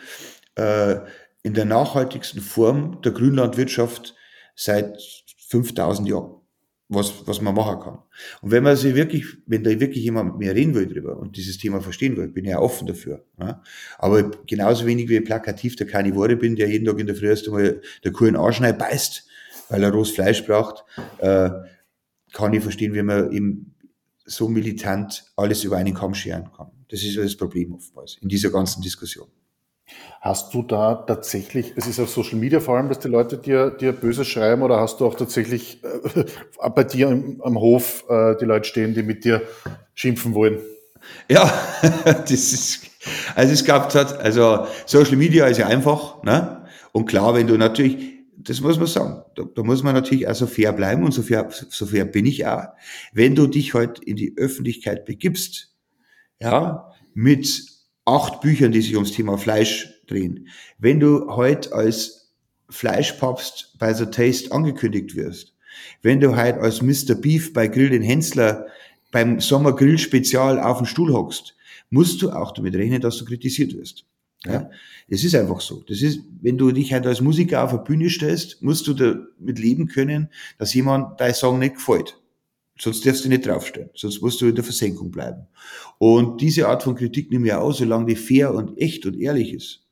[0.57, 0.93] Ja.
[0.93, 1.01] Äh,
[1.43, 4.15] in der nachhaltigsten Form der Grünlandwirtschaft
[4.57, 4.99] seit
[5.49, 6.37] 5000 Jahren,
[6.89, 7.99] was, was man machen kann.
[8.41, 11.37] Und wenn man sich wirklich, wenn da wirklich jemand mit mir reden will drüber und
[11.37, 13.27] dieses Thema verstehen will, bin ich ja offen dafür.
[13.39, 13.63] Ja?
[13.99, 17.47] Aber genauso wenig wie plakativ der Karnivore bin, der jeden Tag in der Früh erst
[17.47, 19.29] einmal der Kuh in Arschnei beißt,
[19.69, 20.85] weil er rohes Fleisch braucht,
[21.19, 21.51] äh,
[22.33, 23.75] kann ich verstehen, wie man eben
[24.25, 26.71] so militant alles über einen Kamm scheren kann.
[26.89, 29.29] Das ist das Problem oftmals in dieser ganzen Diskussion.
[30.21, 33.71] Hast du da tatsächlich, es ist auf Social Media vor allem, dass die Leute dir,
[33.71, 36.25] dir böse schreiben oder hast du auch tatsächlich äh,
[36.71, 39.43] bei dir im, am Hof äh, die Leute stehen, die mit dir
[39.93, 40.61] schimpfen wollen?
[41.29, 41.53] Ja,
[42.05, 42.87] das ist,
[43.35, 46.65] also es gab also Social Media ist ja einfach, ne?
[46.93, 50.35] Und klar, wenn du natürlich, das muss man sagen, da, da muss man natürlich auch
[50.35, 52.69] so fair bleiben und so fair, so fair bin ich auch.
[53.13, 55.75] Wenn du dich halt in die Öffentlichkeit begibst,
[56.41, 57.63] ja, mit
[58.05, 60.49] acht Büchern, die sich ums Thema Fleisch drehen.
[60.79, 62.33] Wenn du heute als
[62.69, 65.55] Fleischpapst bei The Taste angekündigt wirst,
[66.03, 67.15] wenn du heute als Mr.
[67.15, 68.67] Beef bei Grill den Hensler
[69.11, 71.57] beim Sommergrill Spezial auf dem Stuhl hockst,
[71.91, 74.05] musst du auch damit rechnen, dass du kritisiert wirst.
[74.47, 74.71] Ja,
[75.09, 75.83] es ist einfach so.
[75.89, 79.59] Das ist, wenn du dich halt als Musiker auf eine Bühne stellst, musst du damit
[79.59, 80.29] leben können,
[80.59, 82.21] dass jemand dein Song nicht gefällt.
[82.79, 83.91] Sonst darfst du nicht draufstellen.
[83.95, 85.47] Sonst musst du in der Versenkung bleiben.
[85.99, 89.55] Und diese Art von Kritik nehme ich auch, solange die fair und echt und ehrlich
[89.55, 89.87] ist.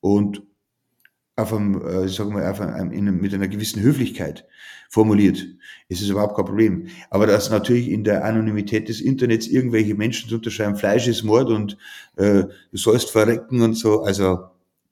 [0.00, 0.42] Und
[1.38, 4.44] auf einem, äh, sagen wir, auf einem, in, mit einer gewissen Höflichkeit
[4.90, 5.46] formuliert,
[5.88, 6.88] ist es überhaupt kein Problem.
[7.10, 11.48] Aber dass natürlich in der Anonymität des Internets irgendwelche Menschen zu unterschreiben, Fleisch ist Mord
[11.50, 11.78] und
[12.16, 14.46] äh, du sollst verrecken und so, also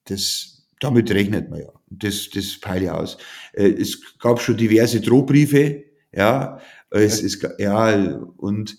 [0.04, 1.72] das, damit rechnet man ja.
[1.90, 3.18] Das, das peile ich aus.
[3.52, 5.82] Äh, es gab schon diverse Drohbriefe,
[6.12, 8.78] ja, es ist, ja, und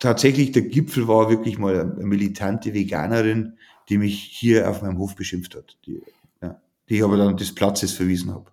[0.00, 3.54] tatsächlich der Gipfel war wirklich mal eine militante Veganerin,
[3.88, 6.02] die mich hier auf meinem Hof beschimpft hat, die,
[6.88, 8.50] die ich aber dann des Platzes verwiesen habe.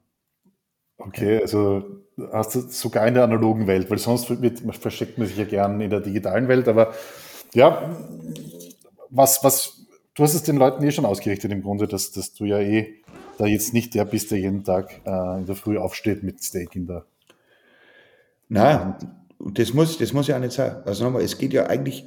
[0.97, 1.83] Okay, also
[2.31, 5.81] hast du sogar in der analogen Welt, weil sonst wird, versteckt man sich ja gern
[5.81, 6.93] in der digitalen Welt, aber
[7.53, 7.95] ja,
[9.09, 12.45] was, was, du hast es den Leuten eh schon ausgerichtet im Grunde, dass, dass du
[12.45, 13.01] ja eh
[13.37, 16.75] da jetzt nicht der bist, der jeden Tag äh, in der Früh aufsteht mit Steak
[16.75, 17.05] in der
[18.47, 18.95] Nein,
[19.39, 20.77] das muss, das muss ja auch nicht sein.
[20.85, 22.05] Also nochmal, es geht ja eigentlich,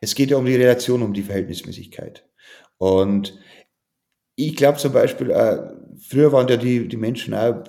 [0.00, 2.24] es geht ja um die Relation, um die Verhältnismäßigkeit.
[2.78, 3.38] Und
[4.36, 5.58] ich glaube zum Beispiel, äh,
[5.98, 7.64] früher waren ja die, die Menschen auch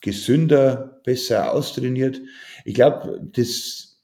[0.00, 2.20] gesünder, besser austrainiert.
[2.64, 3.98] Ich glaube, das,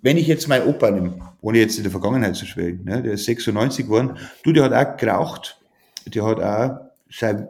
[0.00, 3.12] wenn ich jetzt meinen Opa nehme, ohne jetzt in der Vergangenheit zu schwelgen, ne, der
[3.12, 5.60] ist 96 geworden, du, der hat auch geraucht,
[6.06, 7.48] der hat auch seine,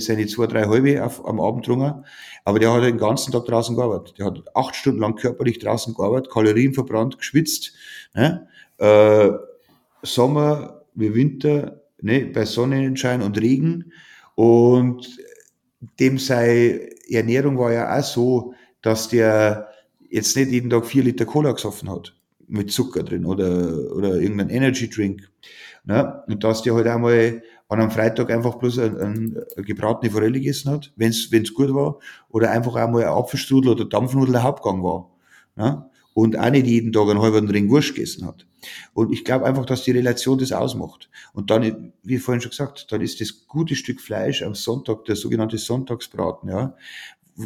[0.00, 2.04] seine zwei, drei halbe auf, am Abend drungen,
[2.44, 4.18] aber der hat den ganzen Tag draußen gearbeitet.
[4.18, 7.72] Der hat acht Stunden lang körperlich draußen gearbeitet, Kalorien verbrannt, geschwitzt,
[8.14, 8.48] ne,
[8.78, 9.30] äh,
[10.02, 13.92] Sommer wie Winter, ne, bei Sonnenschein und Regen
[14.34, 15.18] und
[15.98, 19.68] dem sei Ernährung war ja auch so, dass der
[20.08, 22.14] jetzt nicht jeden Tag vier Liter Cola gesoffen hat
[22.48, 25.30] mit Zucker drin oder, oder irgendein Energy Drink.
[25.84, 26.22] Ne?
[26.26, 30.40] Und dass der halt einmal an einem Freitag einfach bloß ein, ein, eine gebratene Forelle
[30.40, 31.98] gegessen hat, wenn es gut war,
[32.28, 35.08] oder einfach einmal ein Apfelstrudel oder Dampfnudel der Hauptgang war.
[35.56, 35.88] Ne?
[36.20, 38.46] Und auch nicht jeden Tag einen halben Ring Wurst gegessen hat.
[38.92, 41.08] Und ich glaube einfach, dass die Relation das ausmacht.
[41.32, 45.16] Und dann, wie vorhin schon gesagt, dann ist das gute Stück Fleisch am Sonntag, der
[45.16, 46.76] sogenannte Sonntagsbraten, ja,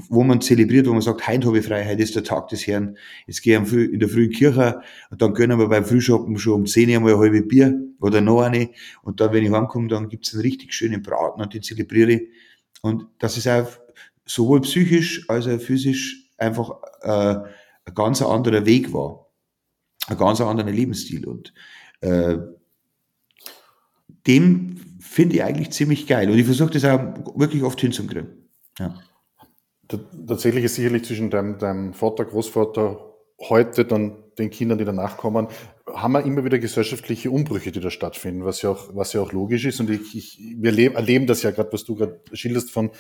[0.09, 2.99] wo man zelebriert, wo man sagt, heute habe ich frei, ist der Tag des Herrn,
[3.29, 6.67] jetzt gehe ich in der frühen Kirche und dann gönnen wir beim Frühschoppen schon um
[6.67, 8.71] 10 Uhr mal ein halbes Bier oder noch eine
[9.05, 12.23] und dann, wenn ich heimkomme, dann gibt's einen richtig schönen Braten und den zelebriere ich.
[12.83, 13.69] Und das ist auch
[14.27, 16.73] sowohl psychisch als auch physisch einfach
[17.03, 17.37] äh,
[17.87, 19.25] ein ganz anderer Weg war
[20.07, 21.27] ein ganz anderer Lebensstil.
[21.27, 21.53] Und
[22.01, 22.39] äh,
[24.27, 26.31] dem finde ich eigentlich ziemlich geil.
[26.31, 27.01] Und ich versuche das auch
[27.39, 28.49] wirklich oft hinzukriegen.
[28.79, 28.95] Ja.
[30.27, 33.15] Tatsächlich ist sicherlich zwischen deinem, deinem Vater, Großvater,
[33.49, 35.49] heute dann den Kindern, die danach kommen,
[35.87, 39.33] haben wir immer wieder gesellschaftliche Umbrüche, die da stattfinden, was ja auch, was ja auch
[39.33, 39.79] logisch ist.
[39.81, 42.91] Und ich, ich, wir erleben das ja gerade, was du gerade schilderst von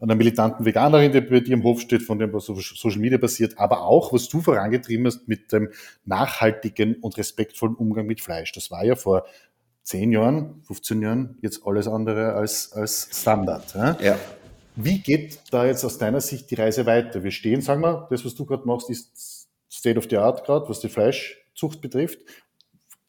[0.00, 3.58] einer militanten Veganerin, die bei dir im Hof steht, von dem, was Social Media passiert,
[3.58, 5.70] aber auch, was du vorangetrieben hast mit dem
[6.04, 8.52] nachhaltigen und respektvollen Umgang mit Fleisch.
[8.52, 9.26] Das war ja vor
[9.84, 13.74] 10 Jahren, 15 Jahren jetzt alles andere als, als Standard.
[13.74, 13.96] Ja?
[14.00, 14.18] ja.
[14.76, 17.24] Wie geht da jetzt aus deiner Sicht die Reise weiter?
[17.24, 20.68] Wir stehen, sagen wir, das, was du gerade machst, ist State of the Art gerade,
[20.68, 22.20] was die Fleischzucht betrifft.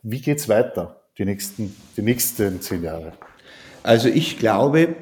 [0.02, 3.14] Wie geht's weiter, die nächsten, die nächsten zehn Jahre?
[3.84, 4.96] Also ich glaube,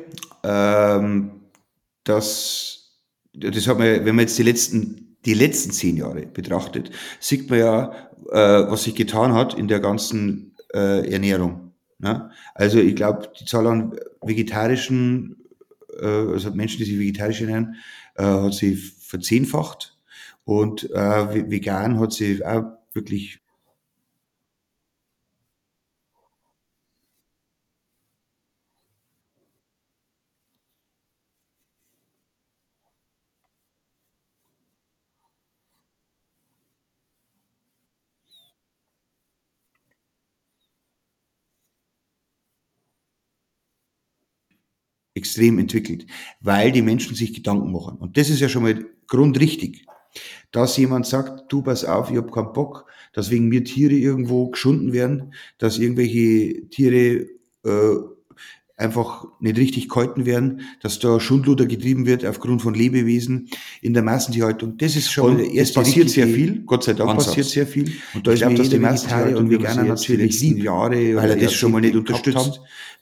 [0.43, 1.36] ähm,
[2.09, 2.99] dass,
[3.33, 7.59] das hat man, wenn man jetzt die letzten, die letzten zehn Jahre betrachtet, sieht man
[7.59, 7.91] ja,
[8.31, 11.73] äh, was sich getan hat in der ganzen äh, Ernährung.
[11.99, 12.31] Ne?
[12.53, 15.37] Also ich glaube, die Zahl an vegetarischen,
[15.99, 17.75] äh, also Menschen, die sich vegetarisch ernähren,
[18.15, 19.97] äh, hat sich verzehnfacht
[20.43, 23.39] und äh, vegan hat sich auch wirklich
[45.17, 46.05] extrem entwickelt,
[46.39, 47.97] weil die Menschen sich Gedanken machen.
[47.97, 49.85] Und das ist ja schon mal grundrichtig.
[50.51, 54.49] Dass jemand sagt, du pass auf, ich hab keinen Bock, dass wegen mir Tiere irgendwo
[54.49, 57.27] geschunden werden, dass irgendwelche Tiere
[57.63, 57.95] äh,
[58.77, 63.49] einfach nicht richtig gehalten werden, dass da Schundluder getrieben wird aufgrund von Lebewesen
[63.81, 64.77] in der Massentierhaltung.
[64.77, 66.61] Das ist schon und der erste passiert sehr viel.
[66.63, 67.27] Gott sei Dank Ansatz.
[67.27, 67.91] passiert sehr viel.
[68.13, 71.35] Und da ich ist glaube, dass die Massentierhaltung und Veganer natürlich lieb, Jahre weil er
[71.35, 72.37] das schon mal nicht unterstützt.
[72.37, 72.53] Haben.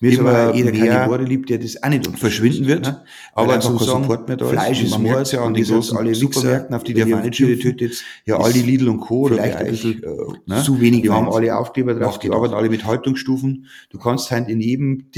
[0.02, 2.86] Mir ist aber jeder Karnivore lieb, der das auch nicht verschwinden wird.
[2.86, 3.04] Ne?
[3.34, 6.84] Aber zum sagen, mehr da Fleisch ist Mord, ja, und die großen alle Supermärkten, auf
[6.84, 9.28] die der Tiere tötet, ja, all die Lidl und Co.
[9.28, 10.08] Vielleicht ein bisschen äh,
[10.46, 10.64] ne?
[10.64, 11.04] zu wenig.
[11.04, 13.68] Die haben alle Aufkleber drauf, die arbeiten alle mit Haltungsstufen.
[13.90, 15.12] Du kannst halt in jedem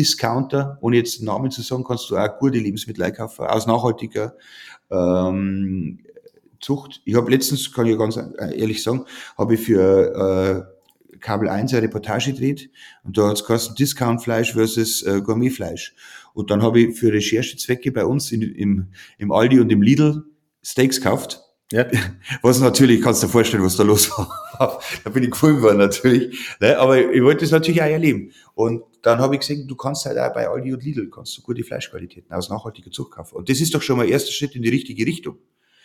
[0.47, 4.35] Discounter, ohne jetzt Namen zu sagen, kannst du auch gute Lebensmittel einkaufen, aus nachhaltiger
[4.89, 5.99] ähm,
[6.59, 7.01] Zucht.
[7.05, 9.05] Ich habe letztens, kann ich ganz ehrlich sagen,
[9.37, 10.71] habe ich für
[11.13, 12.69] äh, Kabel 1 eine Reportage gedreht
[13.03, 15.95] und da hat es Discount-Fleisch versus äh, Gourmet-Fleisch.
[16.33, 18.87] Und dann habe ich für Recherchezwecke bei uns in, im,
[19.17, 20.23] im Aldi und im Lidl
[20.63, 21.85] Steaks gekauft ja.
[22.41, 24.79] Was natürlich, kannst du dir vorstellen, was da los war.
[25.03, 26.55] da bin ich gefilmt worden natürlich.
[26.59, 26.77] Ne?
[26.77, 28.31] Aber ich wollte es natürlich auch erleben.
[28.53, 31.41] Und dann habe ich gesehen, du kannst halt auch bei Aldi und Lidl kannst du
[31.41, 33.35] gute Fleischqualitäten aus nachhaltiger Zucht kaufen.
[33.35, 35.37] Und das ist doch schon mal ein erster Schritt in die richtige Richtung.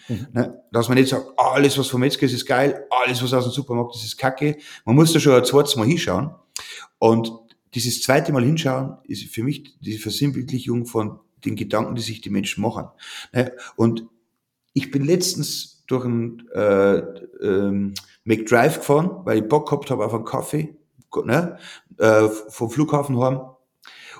[0.08, 0.26] Mhm.
[0.32, 0.62] Ne?
[0.72, 3.52] Dass man nicht sagt, alles, was vom Metzger ist, ist geil, alles, was aus dem
[3.52, 4.56] Supermarkt ist, ist kacke.
[4.84, 6.34] Man muss da schon ein zweites Mal hinschauen.
[6.98, 7.32] Und
[7.74, 12.30] dieses zweite Mal hinschauen ist für mich die Versinnbildlichung von den Gedanken, die sich die
[12.30, 12.88] Menschen machen.
[13.32, 13.52] Ne?
[13.76, 14.06] Und
[14.74, 16.98] ich bin letztens durch einen äh,
[17.42, 17.94] ähm,
[18.24, 20.76] McDrive gefahren, weil ich Bock gehabt habe auf einen Kaffee,
[21.24, 21.58] ne,
[21.98, 23.40] äh, vom Flughafen heim.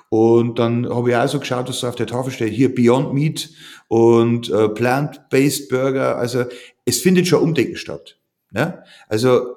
[0.09, 3.13] Und dann habe ich auch so geschaut, dass so auf der Tafel steht, hier Beyond
[3.13, 3.49] Meat
[3.87, 6.17] und äh, Plant-Based Burger.
[6.17, 6.45] Also
[6.85, 8.19] es findet schon Umdenken statt.
[8.51, 8.83] Ne?
[9.07, 9.55] Also,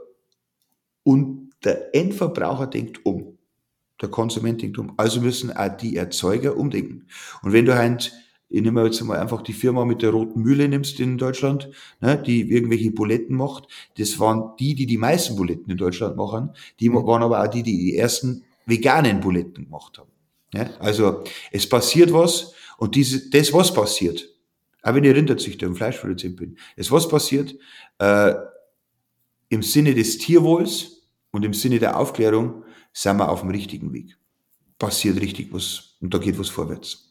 [1.02, 3.36] und der Endverbraucher denkt um.
[4.00, 4.94] Der Konsument denkt um.
[4.96, 7.06] Also müssen auch die Erzeuger umdenken.
[7.42, 8.12] Und wenn du halt
[8.48, 11.68] ich nehme jetzt mal einfach die Firma mit der roten Mühle nimmst in Deutschland,
[12.00, 13.68] ne, die irgendwelche Buletten macht.
[13.98, 16.50] Das waren die, die die meisten Buletten in Deutschland machen.
[16.78, 17.06] Die mhm.
[17.06, 20.10] waren aber auch die, die die ersten veganen Buletten gemacht haben.
[20.54, 24.28] Ja, also es passiert was und diese, das, was passiert,
[24.82, 27.56] auch wenn ich Rinderzüchter und Fleischproduzent bin, das, was passiert,
[27.98, 28.34] äh,
[29.48, 34.16] im Sinne des Tierwohls und im Sinne der Aufklärung sind wir auf dem richtigen Weg.
[34.78, 37.05] Passiert richtig was und da geht was vorwärts.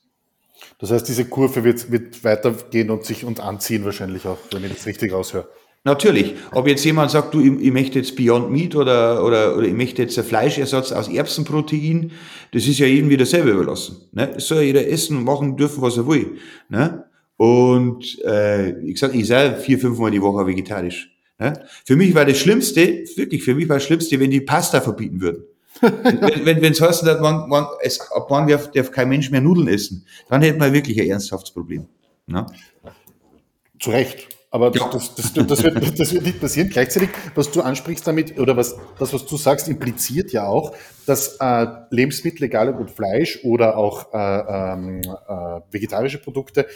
[0.80, 4.74] Das heißt, diese Kurve wird, wird weitergehen und sich und anziehen wahrscheinlich auch, wenn ich
[4.74, 5.48] das richtig raushöre.
[5.84, 6.34] Natürlich.
[6.52, 9.74] Ob jetzt jemand sagt, du, ich, ich möchte jetzt Beyond Meat oder, oder, oder ich
[9.74, 12.12] möchte jetzt einen Fleischersatz aus Erbsenprotein,
[12.52, 13.98] das ist ja jedem wieder selber überlassen.
[14.12, 14.34] Ne?
[14.36, 16.38] Es soll jeder essen und machen dürfen, was er will.
[16.70, 17.06] Ne?
[17.38, 21.12] Und äh, ich sage, ich sei vier, fünfmal die Woche vegetarisch.
[21.38, 21.54] Ne?
[21.86, 25.22] Für mich war das Schlimmste, wirklich, für mich war das Schlimmste, wenn die Pasta verbieten
[25.22, 25.44] würden
[25.82, 29.68] wenn wenn es heißt, man, man, es, ab wann darf, darf kein Mensch mehr Nudeln
[29.68, 31.88] essen, dann hätten wir wirklich ein ernsthaftes Problem.
[32.28, 32.46] Ne?
[33.80, 34.30] Zu Recht.
[34.56, 34.90] Aber ja.
[34.90, 36.70] das, das, das, wird, das wird nicht passieren.
[36.70, 40.74] Gleichzeitig, was du ansprichst damit, oder was, das, was du sagst, impliziert ja auch,
[41.06, 46.68] dass äh, Lebensmittel, egal ob Fleisch oder auch äh, ähm, äh, vegetarische Produkte,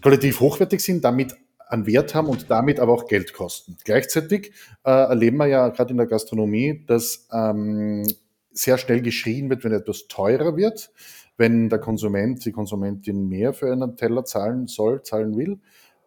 [0.00, 1.34] qualitativ hochwertig sind, damit
[1.66, 3.78] an Wert haben und damit aber auch Geld kosten.
[3.84, 4.52] Gleichzeitig
[4.84, 8.06] äh, erleben wir ja gerade in der Gastronomie, dass ähm,
[8.54, 10.90] sehr schnell geschrien wird, wenn etwas teurer wird,
[11.36, 15.58] wenn der Konsument, die Konsumentin mehr für einen Teller zahlen soll, zahlen will.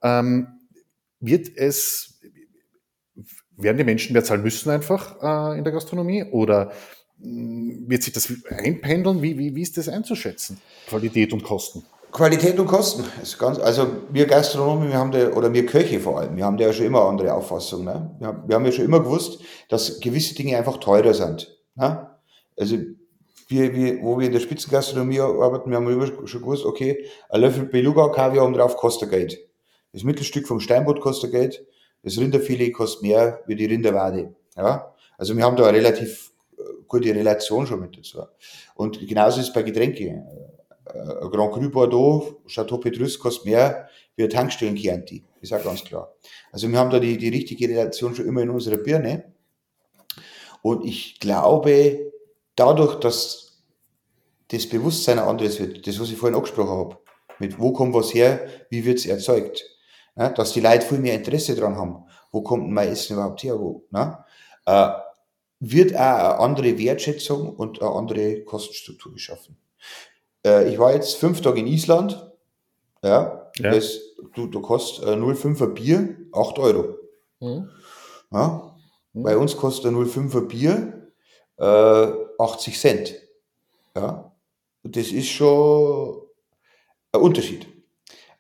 [0.02, 0.48] Ähm,
[1.20, 2.20] wird es,
[3.56, 6.72] werden die Menschen mehr zahlen müssen einfach äh, in der Gastronomie oder
[7.18, 9.22] mm, wird sich das einpendeln?
[9.22, 10.60] Wie, wie, wie ist das einzuschätzen?
[10.88, 11.84] Qualität und Kosten?
[12.12, 16.20] Qualität und Kosten ist ganz, also wir Gastronomen, wir haben da, oder wir Köche vor
[16.20, 17.84] allem, wir haben da ja schon immer andere Auffassung.
[17.84, 18.16] Ne?
[18.20, 21.56] Wir, haben, wir haben ja schon immer gewusst, dass gewisse Dinge einfach teurer sind.
[21.76, 22.07] Ne?
[22.58, 22.78] Also
[23.48, 27.42] wir, wir, wo wir in der Spitzengastronomie arbeiten, wir haben immer schon gewusst, okay, ein
[27.42, 29.40] Löffel Beluga Kaviar oben drauf kostet Geld.
[29.94, 31.66] Das Mittelstück vom Steinbutt kostet Geld,
[32.04, 34.36] das Rinderfilet kostet mehr wie die Rinderwade.
[34.56, 34.94] Ja?
[35.18, 38.24] Also wir haben da eine relativ äh, gute Relation schon mit dazu.
[38.76, 40.08] Und genauso ist es bei Getränken.
[40.08, 45.24] Äh, ein Grand Cru Bordeaux, Chateau Petrus kostet mehr wie ein Tankstellen Chianti.
[45.42, 46.14] Ist auch ganz klar.
[46.52, 49.32] Also wir haben da die, die richtige Relation schon immer in unserer Birne.
[50.62, 52.12] Und ich glaube,
[52.58, 53.62] dadurch, dass
[54.50, 56.98] das Bewusstsein ein anderes wird, das, was ich vorhin angesprochen habe,
[57.40, 59.64] mit wo kommt was her, wie wird es erzeugt,
[60.16, 60.34] ne?
[60.36, 63.86] dass die Leute viel mehr Interesse daran haben, wo kommt mein Essen überhaupt her, wo,
[63.92, 64.18] ne?
[64.66, 64.90] äh,
[65.60, 69.58] wird auch eine andere Wertschätzung und eine andere Kostenstruktur geschaffen.
[70.46, 72.32] Äh, ich war jetzt fünf Tage in Island,
[73.04, 73.72] ja, ja.
[73.72, 74.00] Das,
[74.36, 76.98] du, du kostet äh, 0,5er Bier 8 Euro.
[77.40, 77.70] Mhm.
[78.32, 78.76] Ja?
[79.14, 79.24] Mhm.
[79.24, 80.97] Bei uns kostet ein 0,5er Bier
[81.58, 82.08] äh,
[82.40, 83.16] 80 Cent.
[83.96, 84.32] Ja,
[84.84, 86.22] das ist schon
[87.12, 87.68] ein Unterschied.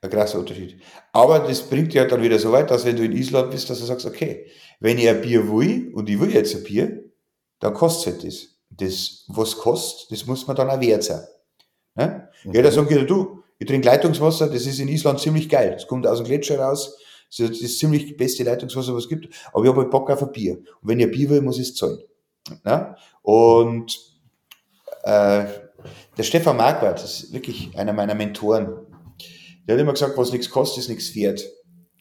[0.01, 0.79] Ein krasser Unterschied.
[1.11, 3.79] Aber das bringt ja dann wieder so weit, dass wenn du in Island bist, dass
[3.79, 4.45] du sagst, okay,
[4.79, 7.03] wenn ich ein Bier will und ich will jetzt ein Bier,
[7.59, 8.47] dann kostet halt das.
[8.69, 11.25] Das, was kostet, das muss man dann auch wert sein.
[11.95, 12.29] Ne?
[12.43, 12.53] Mhm.
[12.53, 15.71] Jeder sagt wieder, du, ich trinke Leitungswasser, das ist in Island ziemlich geil.
[15.71, 16.97] Das kommt aus dem Gletscher raus,
[17.35, 19.33] das ist ziemlich das beste Leitungswasser, was es gibt.
[19.51, 20.57] Aber ich habe halt Bock auf ein Bier.
[20.57, 21.99] Und wenn ich ein Bier will, muss ich es zahlen.
[22.63, 22.95] Ne?
[23.21, 23.99] Und
[25.03, 25.45] äh,
[26.17, 28.87] der Stefan Marquardt, das ist wirklich einer meiner Mentoren,
[29.67, 31.43] der hat immer gesagt, was nichts kostet, ist nichts wert.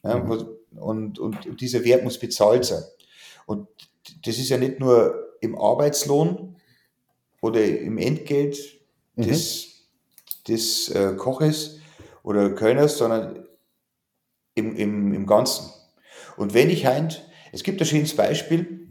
[0.02, 0.18] Ja?
[0.18, 0.30] Mhm.
[0.76, 2.82] Und, und, und dieser Wert muss bezahlt sein.
[3.46, 3.68] Und
[4.24, 6.56] das ist ja nicht nur im Arbeitslohn
[7.40, 8.58] oder im Entgelt
[9.14, 9.22] mhm.
[9.22, 9.88] des,
[10.48, 11.78] des äh, Koches
[12.22, 13.46] oder Kölners, sondern
[14.54, 15.70] im, im, im Ganzen.
[16.36, 18.85] Und wenn ich heint, es gibt ein schönes Beispiel,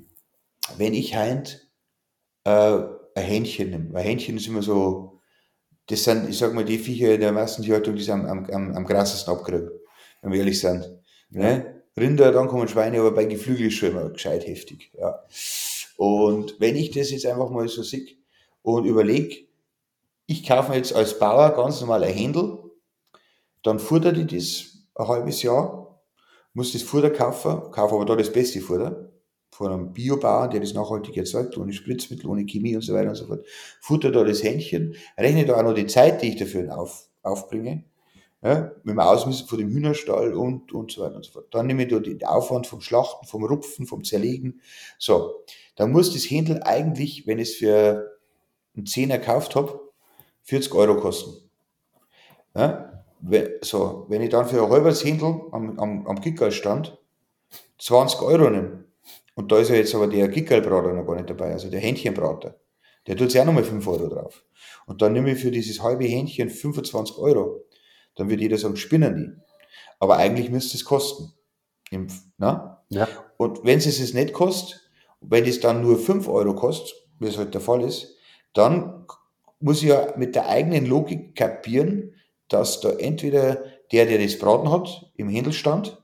[0.77, 1.69] wenn ich heint
[2.43, 2.49] äh,
[3.15, 5.19] ein Hähnchen nehme, weil Hähnchen ist immer so,
[5.87, 8.85] das sind, ich sag mal, die Viecher in der Massentierhaltung, die sie am, am, am,
[8.85, 9.69] krassesten abkriegen,
[10.21, 10.89] wenn wir ehrlich sind.
[11.29, 11.83] Ne?
[11.97, 14.91] Rinder, dann kommen Schweine, aber bei Geflügel ist schon immer gescheit heftig.
[14.97, 15.23] Ja.
[15.97, 18.07] Und wenn ich das jetzt einfach mal so sehe
[18.63, 19.45] und überlege,
[20.25, 22.57] ich kaufe mir jetzt als Bauer ganz normal ein Händel,
[23.63, 26.01] dann futter ich das ein halbes Jahr,
[26.53, 29.11] muss das Futter kaufen, kaufe aber da das beste Futter,
[29.55, 33.15] von einem Biobauern, der das nachhaltig erzeugt, ohne Spritzmittel, ohne Chemie und so weiter und
[33.15, 33.45] so fort,
[33.79, 37.85] futter da das Hähnchen, rechne da auch noch die Zeit, die ich dafür auf, aufbringe,
[38.43, 41.47] ja, mit dem Ausmisten von dem Hühnerstall und, und so weiter und so fort.
[41.51, 44.59] Dann nehme ich da den Aufwand vom Schlachten, vom Rupfen, vom Zerlegen.
[44.99, 45.45] So,
[45.77, 48.19] dann muss das Händel eigentlich, wenn ich es für
[48.75, 49.79] einen Zehner gekauft habe,
[50.43, 51.49] 40 Euro kosten.
[52.55, 53.03] Ja,
[53.61, 56.97] so, wenn ich dann für ein halbes Händel am, am, am Kickerstand
[57.79, 58.84] 20 Euro nehme,
[59.35, 62.59] und da ist ja jetzt aber der Gickelbrater noch gar nicht dabei, also der Hähnchenbrater.
[63.05, 64.43] Der tut ja auch nochmal 5 Euro drauf.
[64.87, 67.61] Und dann nehme ich für dieses halbe Hähnchen 25 Euro.
[68.15, 69.55] dann wird jeder sagen, spinnen die.
[69.99, 71.33] Aber eigentlich müsste es kosten.
[71.91, 72.07] Im,
[72.37, 72.83] na?
[72.89, 73.07] Ja.
[73.37, 77.37] Und wenn es es nicht kostet, wenn es dann nur 5 Euro kostet, wie es
[77.37, 78.15] halt der Fall ist,
[78.53, 79.05] dann
[79.59, 82.15] muss ich ja mit der eigenen Logik kapieren,
[82.47, 86.01] dass da entweder der, der das Braten hat, im Händelstand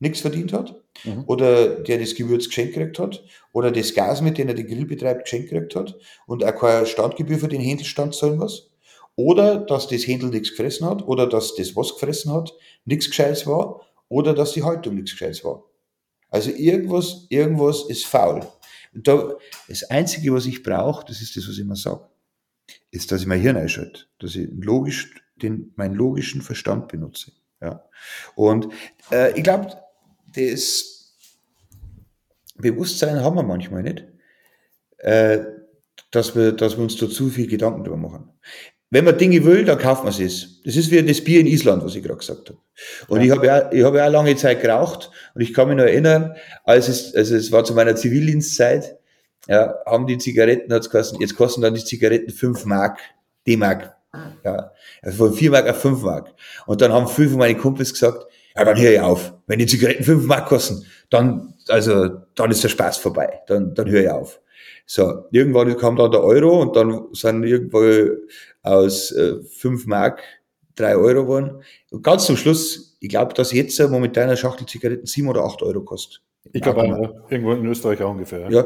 [0.00, 1.24] nichts verdient hat, mhm.
[1.26, 4.86] oder der das Gewürz geschenkt gekriegt hat, oder das Gas, mit dem er den Grill
[4.86, 8.70] betreibt, geschenkt gekriegt hat und auch keine Standgebühr für den Händelstand zahlen muss,
[9.16, 12.52] oder dass das Händel nichts gefressen hat, oder dass das, was gefressen hat,
[12.84, 15.64] nichts Gescheites war, oder dass die Haltung nichts Gescheites war.
[16.30, 18.46] Also irgendwas, irgendwas ist faul.
[18.92, 19.34] Und da,
[19.68, 22.08] das Einzige, was ich brauche, das ist das, was ich immer sage,
[22.90, 27.32] ist, dass ich mein Hirn einschalte, dass ich logisch den, meinen logischen Verstand benutze.
[27.60, 27.84] Ja.
[28.34, 28.68] Und
[29.10, 29.76] äh, ich glaube,
[30.36, 31.14] das
[32.56, 34.04] Bewusstsein haben wir manchmal nicht,
[34.98, 35.40] äh,
[36.10, 38.30] dass, wir, dass wir uns da zu viel Gedanken drüber machen.
[38.90, 40.62] Wenn man Dinge will, dann kauft man es.
[40.62, 42.58] Das ist wie das Bier in Island, was ich gerade gesagt habe.
[43.08, 43.26] Und ja.
[43.26, 45.84] ich habe ja, ich habe ja auch lange Zeit geraucht und ich kann mich noch
[45.84, 48.96] erinnern, als es, also es war zu meiner Zivildienstzeit,
[49.48, 52.98] ja, haben die Zigaretten, hat's gekostet, jetzt kosten dann die Zigaretten fünf Mark,
[53.46, 53.94] D-Mark.
[54.44, 54.70] Ja,
[55.02, 56.32] also von vier Mark auf fünf Mark.
[56.66, 58.26] Und dann haben fünf von meinen Kumpels gesagt,
[58.56, 59.34] ja, dann höre ich auf.
[59.46, 63.40] Wenn die Zigaretten fünf Mark kosten, dann, also, dann ist der Spaß vorbei.
[63.46, 64.40] Dann, dann höre ich auf.
[64.86, 67.80] So, irgendwann kam dann der Euro und dann sind irgendwo
[68.62, 70.22] aus äh, 5 Mark
[70.76, 71.62] drei Euro geworden.
[71.90, 75.62] Und ganz zum Schluss, ich glaube, dass jetzt momentan eine Schachtel Zigaretten sieben oder acht
[75.62, 76.22] Euro kostet.
[76.52, 78.50] Ich glaube, irgendwo in Österreich auch ungefähr.
[78.50, 78.64] Ja,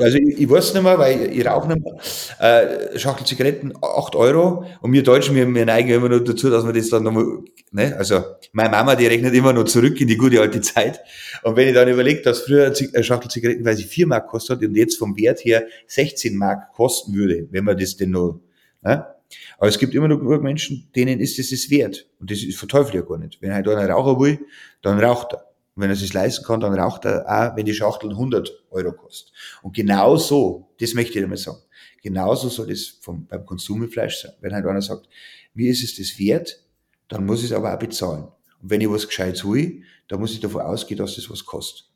[0.00, 1.96] also ich, ich weiß nicht mehr, weil ich, ich rauche nicht mehr.
[2.38, 4.64] Äh, Schachtel Zigaretten, 8 Euro.
[4.80, 7.24] Und wir Deutschen, wir, wir neigen immer noch dazu, dass wir das dann nochmal,
[7.72, 8.22] ne, also
[8.52, 11.00] meine Mama, die rechnet immer noch zurück in die gute alte Zeit.
[11.42, 14.62] Und wenn ich dann überlege, dass früher eine Schachtel Zigaretten, weil sie 4 Mark kostet
[14.62, 18.40] und jetzt vom Wert her 16 Mark kosten würde, wenn man das denn noch,
[18.82, 19.13] ne?
[19.58, 22.06] Aber es gibt immer noch genug Menschen, denen ist es das wert.
[22.20, 23.40] Und das verteufelt ja gar nicht.
[23.40, 24.40] Wenn halt einer Raucher will,
[24.82, 25.44] dann raucht er.
[25.74, 28.92] Und wenn er es leisten kann, dann raucht er auch, wenn die Schachtel 100 Euro
[28.92, 29.32] kostet.
[29.62, 31.58] Und genau so, das möchte ich dir mal sagen,
[32.02, 34.32] genauso soll das vom, beim Konsumfleisch sein.
[34.40, 35.08] Wenn halt einer sagt,
[35.54, 36.62] mir ist es das wert,
[37.08, 38.28] dann muss ich es aber auch bezahlen.
[38.62, 41.86] Und wenn ich was Gescheites will, dann muss ich davon ausgehen, dass das was kostet.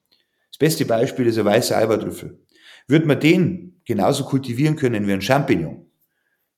[0.50, 2.38] Das beste Beispiel ist ein weißer Eibertrüffel.
[2.88, 5.86] Würde man den genauso kultivieren können wie ein Champignon,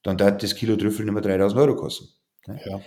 [0.03, 2.09] dann darf das Kilo Trüffel nicht mehr 3000 Euro kosten.
[2.47, 2.61] Ne?
[2.65, 2.81] Ja.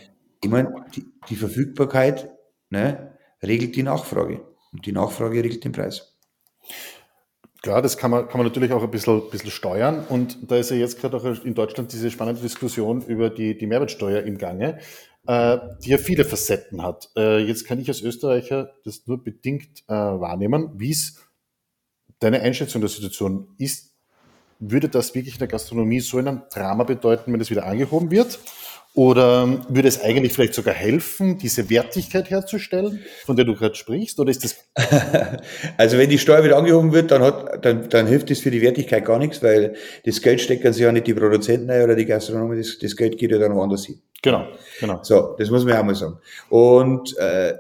[0.44, 2.30] Ich meine, die, die Verfügbarkeit
[2.70, 4.42] ne, regelt die Nachfrage.
[4.72, 6.18] Und die Nachfrage regelt den Preis.
[7.62, 10.06] Klar, das kann man, kann man natürlich auch ein bisschen, bisschen steuern.
[10.10, 13.68] Und da ist ja jetzt gerade auch in Deutschland diese spannende Diskussion über die, die
[13.68, 14.80] Mehrwertsteuer im Gange,
[15.28, 17.10] äh, die ja viele Facetten hat.
[17.16, 20.72] Äh, jetzt kann ich als Österreicher das nur bedingt äh, wahrnehmen.
[20.76, 21.22] Wie es
[22.20, 23.93] deine Einschätzung der Situation ist,
[24.72, 28.40] würde das wirklich in der Gastronomie so ein Drama bedeuten, wenn es wieder angehoben wird?
[28.96, 34.20] Oder würde es eigentlich vielleicht sogar helfen, diese Wertigkeit herzustellen, von der du gerade sprichst?
[34.20, 34.56] Oder ist das?
[35.78, 38.62] Also wenn die Steuer wieder angehoben wird, dann, hat, dann, dann hilft das für die
[38.62, 42.06] Wertigkeit gar nichts, weil das Geld stecken sich ja nicht die Produzenten ein oder die
[42.06, 44.00] Gastronomen, das, das Geld geht ja dann woanders hin.
[44.22, 44.48] Genau,
[44.80, 45.00] genau.
[45.02, 46.20] So, das muss man ja auch mal sagen.
[46.50, 47.56] Und äh,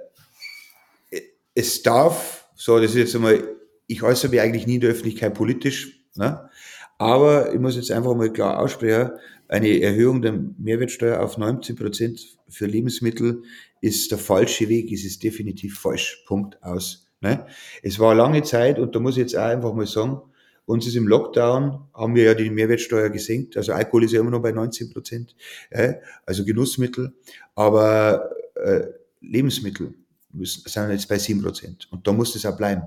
[1.55, 3.43] es darf, so, das ist jetzt einmal,
[3.87, 6.49] ich äußere mich eigentlich nie in der Öffentlichkeit politisch, ne?
[6.97, 9.11] Aber ich muss jetzt einfach mal klar aussprechen,
[9.47, 13.43] eine Erhöhung der Mehrwertsteuer auf 19 Prozent für Lebensmittel
[13.81, 16.23] ist der falsche Weg, es ist definitiv falsch.
[16.25, 17.11] Punkt aus.
[17.21, 17.45] Ne?
[17.81, 20.21] Es war lange Zeit und da muss ich jetzt auch einfach mal sagen,
[20.65, 24.31] uns ist im Lockdown, haben wir ja die Mehrwertsteuer gesenkt, also Alkohol ist ja immer
[24.31, 25.35] noch bei 19 Prozent,
[25.69, 27.13] äh, also Genussmittel,
[27.53, 28.87] aber äh,
[29.19, 29.93] Lebensmittel
[30.33, 32.83] müssen, sind jetzt bei 7 Prozent und da muss das auch bleiben.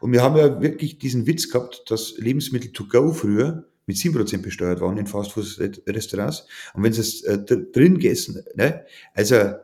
[0.00, 4.42] Und wir haben ja wirklich diesen Witz gehabt, dass Lebensmittel to go früher mit 7%
[4.42, 6.46] besteuert waren in Fastfood-Restaurants.
[6.74, 8.84] Und wenn sie es äh, drin gegessen, ne?
[9.14, 9.54] also.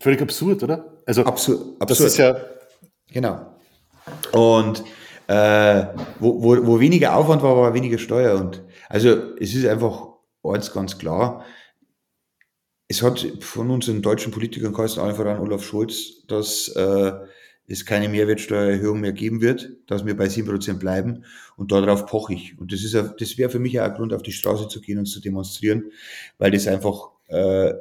[0.00, 1.02] Völlig absurd, oder?
[1.06, 1.80] Also, absurd.
[1.80, 1.90] absurd.
[1.90, 2.36] Das ist ja.
[3.10, 3.56] Genau.
[4.32, 4.84] Und
[5.28, 5.86] äh,
[6.18, 8.38] wo, wo, wo weniger Aufwand war, war weniger Steuer.
[8.38, 10.08] Und also es ist einfach
[10.42, 11.44] eins ganz klar.
[12.88, 17.12] Es hat von unseren deutschen Politikern geheißen, allen voran Olaf Scholz, dass äh,
[17.66, 21.24] es keine Mehrwertsteuererhöhung mehr geben wird, dass wir bei 7% bleiben
[21.56, 22.58] und darauf poche ich.
[22.58, 24.98] Und das, ist, das wäre für mich auch ein Grund, auf die Straße zu gehen
[24.98, 25.90] und zu demonstrieren,
[26.38, 27.72] weil das einfach äh,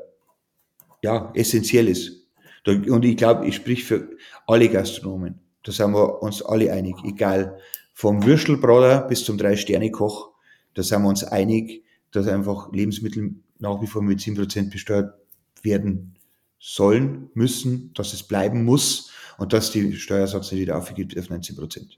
[1.02, 2.28] ja, essentiell ist.
[2.66, 4.10] Und ich glaube, ich sprich für
[4.45, 5.39] alle Gastronomen.
[5.64, 7.58] Da sind wir uns alle einig, egal
[7.93, 10.32] vom Würstelbrater bis zum Drei-Sterne-Koch,
[10.74, 15.14] da sind wir uns einig, dass einfach Lebensmittel nach wie vor mit 7% besteuert
[15.62, 16.16] werden
[16.59, 21.55] sollen, müssen, dass es bleiben muss und dass die Steuersatz nicht wieder aufgeht auf 19
[21.55, 21.97] Prozent.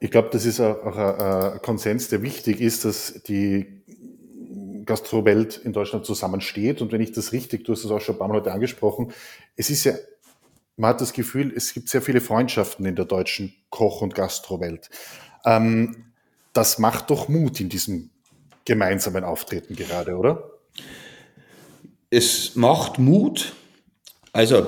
[0.00, 3.82] Ich glaube, das ist auch ein Konsens, der wichtig ist, dass die
[4.86, 6.80] Gastrowelt in Deutschland zusammensteht.
[6.80, 9.12] Und wenn ich das richtig, du hast es auch schon ein paar Mal heute angesprochen,
[9.56, 9.92] es ist ja,
[10.76, 14.88] man hat das Gefühl, es gibt sehr viele Freundschaften in der deutschen Koch- und Gastrowelt.
[15.44, 16.06] Ähm,
[16.52, 18.10] das macht doch Mut in diesem
[18.64, 20.50] gemeinsamen Auftreten gerade, oder?
[22.10, 23.52] Es macht Mut.
[24.32, 24.66] Also,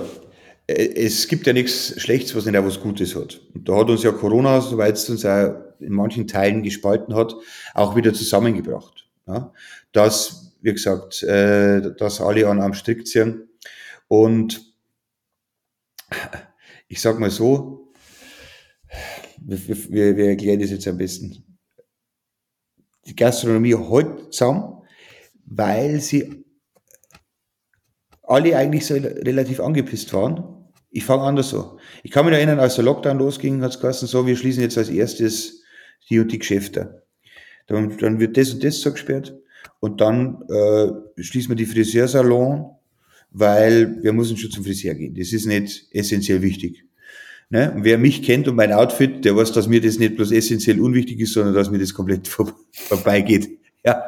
[0.66, 3.40] äh, es gibt ja nichts Schlechtes, was nicht auch was Gutes hat.
[3.54, 7.34] Und da hat uns ja Corona, soweit es uns auch in manchen Teilen gespalten hat,
[7.74, 9.08] auch wieder zusammengebracht.
[9.26, 9.52] Ja?
[9.92, 13.48] Dass, wie gesagt, äh, dass alle an einem Strick ziehen.
[14.08, 14.60] Und
[16.88, 17.92] ich sag mal so,
[19.38, 21.51] wir, wir, wir erklären das jetzt am besten
[23.06, 24.82] die Gastronomie hält zusammen,
[25.44, 26.44] weil sie
[28.22, 30.44] alle eigentlich so relativ angepisst waren.
[30.90, 31.78] Ich fange anders so.
[32.02, 34.78] Ich kann mich erinnern, als der Lockdown losging, hat es geheißen, so, wir schließen jetzt
[34.78, 35.62] als erstes
[36.08, 37.02] die und die Geschäfte.
[37.66, 39.34] Dann, dann wird das und das so gesperrt.
[39.80, 42.70] Und dann äh, schließen wir die Friseursalon,
[43.30, 45.14] weil wir müssen schon zum Friseur gehen.
[45.14, 46.84] Das ist nicht essentiell wichtig.
[47.52, 47.70] Ne?
[47.70, 50.80] Und wer mich kennt und mein Outfit, der weiß, dass mir das nicht bloß essentiell
[50.80, 53.58] unwichtig ist, sondern dass mir das komplett vor, vorbeigeht.
[53.84, 54.02] Ja,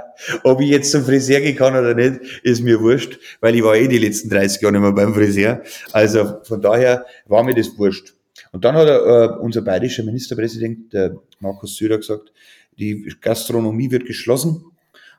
[0.44, 3.76] ob ich jetzt zum Friseur gehen kann oder nicht, ist mir wurscht, weil ich war
[3.76, 5.62] eh die letzten 30 Jahre nicht mehr beim Friseur.
[5.92, 8.14] Also von daher war mir das wurscht.
[8.52, 12.32] Und dann hat er, äh, unser bayerischer Ministerpräsident, der Markus Söder, gesagt,
[12.78, 14.64] die Gastronomie wird geschlossen,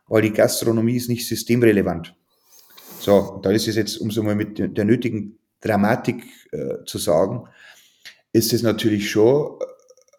[0.08, 2.16] weil die Gastronomie ist nicht systemrelevant.
[3.00, 7.48] So, da ist es jetzt, um so mal mit der nötigen Dramatik äh, zu sagen,
[8.36, 9.58] ist es natürlich schon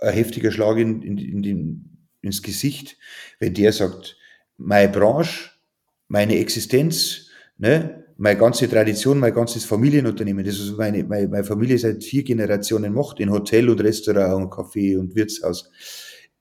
[0.01, 2.97] ein heftiger Schlag in, in, in den, ins Gesicht,
[3.41, 4.17] wenn der sagt,
[4.57, 5.51] meine Branche,
[6.09, 7.27] meine Existenz,
[7.59, 12.23] ne, meine ganze Tradition, mein ganzes Familienunternehmen, das ist meine, meine, meine Familie seit vier
[12.23, 15.71] Generationen macht, in Hotel und Restaurant und Café und Wirtshaus,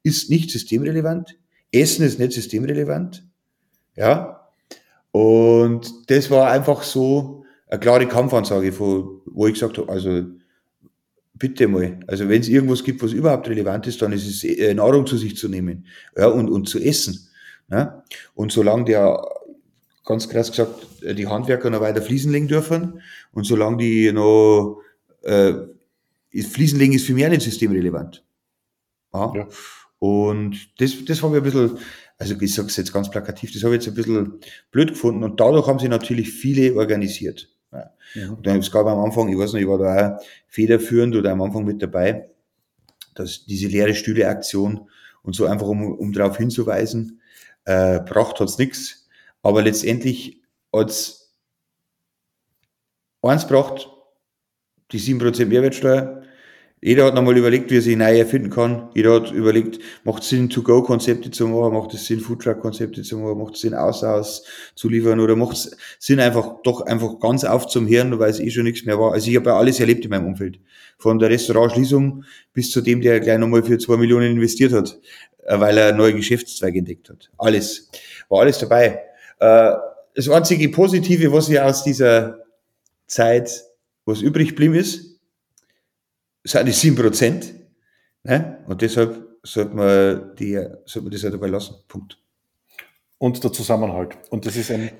[0.01, 1.37] ist nicht systemrelevant.
[1.73, 3.27] Essen ist nicht systemrelevant.
[3.97, 4.47] Ja.
[5.11, 10.23] Und das war einfach so eine klare Kampfansage, wo ich gesagt habe, also
[11.37, 11.99] bitte mal.
[12.07, 15.17] Also wenn es irgendwas gibt, was überhaupt relevant ist, dann ist es äh, Nahrung zu
[15.17, 15.85] sich zu nehmen
[16.17, 17.29] ja, und, und zu essen.
[17.69, 18.03] Ja?
[18.33, 19.21] Und solange der,
[20.05, 24.81] ganz krass gesagt, die Handwerker noch weiter Fliesen legen dürfen und solange die noch,
[25.23, 25.53] äh,
[26.49, 28.23] Fliesen legen ist für mich auch nicht systemrelevant.
[29.13, 29.33] Ja?
[29.35, 29.47] ja.
[29.99, 31.77] Und das, das habe ich ein bisschen,
[32.17, 34.39] also ich sage es jetzt ganz plakativ, das habe ich jetzt ein bisschen
[34.71, 37.49] blöd gefunden und dadurch haben sich natürlich viele organisiert.
[38.13, 38.29] Ja.
[38.29, 41.31] Und dann, es gab am Anfang, ich weiß nicht, ich war da auch federführend oder
[41.31, 42.29] am Anfang mit dabei,
[43.13, 44.89] dass diese leere Stühle-Aktion
[45.23, 47.21] und so einfach, um, um darauf hinzuweisen,
[47.65, 49.07] äh, braucht hat's nichts.
[49.41, 50.41] Aber letztendlich
[50.73, 51.35] hat's
[53.21, 53.89] eins braucht,
[54.91, 56.21] die 7% Mehrwertsteuer,
[56.85, 58.89] jeder hat nochmal überlegt, wie er sich neu erfinden kann.
[58.93, 63.39] Jeder hat überlegt, macht es Sinn, To-Go-Konzepte zu machen, macht es Sinn, Foodtruck-Konzepte zu machen,
[63.39, 64.43] macht es Sinn, Außerhaus
[64.75, 68.39] zu liefern oder macht es Sinn, einfach doch einfach ganz auf zum Hirn, weil es
[68.39, 69.13] eh schon nichts mehr war.
[69.13, 70.59] Also ich habe ja alles erlebt in meinem Umfeld.
[70.99, 72.23] Von der Restaurantschließung
[72.53, 74.99] bis zu dem, der gleich nochmal für zwei Millionen investiert hat,
[75.43, 77.31] äh, weil er neue Geschäftszweige entdeckt hat.
[77.39, 77.89] Alles.
[78.29, 78.99] War alles dabei.
[79.39, 79.71] Äh,
[80.13, 82.43] das einzige Positive, was ich aus dieser
[83.07, 83.63] Zeit,
[84.05, 85.14] was übrig geblieben ist,
[86.45, 87.53] sind die sieben Prozent.
[88.23, 88.59] Ne?
[88.67, 90.53] Und deshalb sollte man, die,
[90.85, 91.75] sollte man das halt dabei lassen.
[91.87, 92.17] Punkt.
[93.17, 94.17] Und der Zusammenhalt.
[94.29, 94.91] Und das ist ein.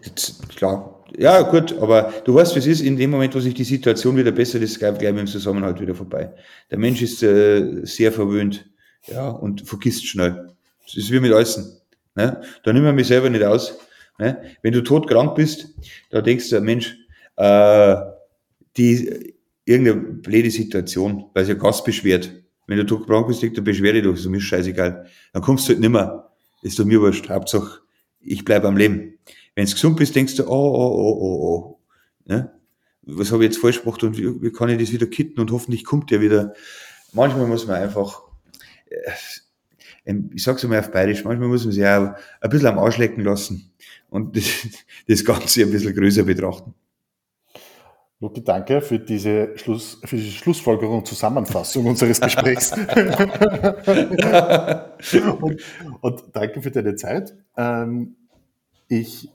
[0.55, 1.03] Klar.
[1.17, 4.17] Ja, gut, aber du weißt, wie es ist, in dem Moment, wo sich die Situation
[4.17, 6.33] wieder bessert, ist gleich mit dem Zusammenhalt wieder vorbei.
[6.71, 8.65] Der Mensch ist äh, sehr verwöhnt,
[9.05, 10.47] ja, und vergisst schnell.
[10.83, 11.79] Das ist wie mit Essen.
[12.15, 12.41] Ne?
[12.63, 13.77] Da nimm ich mich selber nicht aus.
[14.17, 14.41] Ne?
[14.61, 15.69] Wenn du todkrank bist,
[16.09, 16.97] da denkst du, Mensch,
[17.35, 17.95] äh,
[18.77, 19.34] die,
[19.65, 22.31] irgendeine blöde Situation, weil sich ein Gast beschwert.
[22.67, 25.05] Wenn du krank bist, dann beschwer dich doch, ist mir scheißegal.
[25.33, 26.31] Dann kommst du halt nimmer.
[26.61, 27.29] Ist doch mir wurscht.
[27.29, 27.81] Hauptsache,
[28.19, 29.19] ich bleib am Leben.
[29.55, 31.79] Wenn du gesund bist, denkst du, oh, oh, oh, oh, oh.
[32.25, 32.51] Ne?
[33.03, 35.51] Was habe ich jetzt falsch gemacht und wie, wie kann ich das wieder kitten und
[35.51, 36.53] hoffentlich kommt der wieder.
[37.13, 38.23] Manchmal muss man einfach,
[38.87, 42.97] äh, ich sag's einmal auf Bayerisch, manchmal muss man sich auch ein bisschen am Arsch
[42.97, 43.71] lecken lassen
[44.09, 44.45] und das,
[45.07, 46.73] das Ganze ein bisschen größer betrachten.
[48.19, 52.71] Luki, danke für diese, Schluss, für diese Schlussfolgerung und Zusammenfassung unseres Gesprächs.
[55.41, 55.61] und,
[56.01, 57.35] und, danke für deine Zeit.
[57.57, 58.15] Ähm,
[58.87, 59.29] ich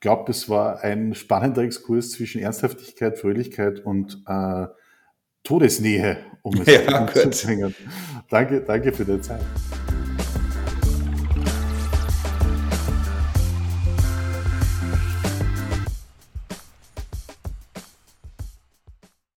[0.00, 4.66] glaube, es war ein spannender Exkurs zwischen Ernsthaftigkeit, Fröhlichkeit und äh,
[5.44, 7.74] Todesnähe, um es ja, zu bringen.
[8.28, 9.40] Danke, danke für deine Zeit.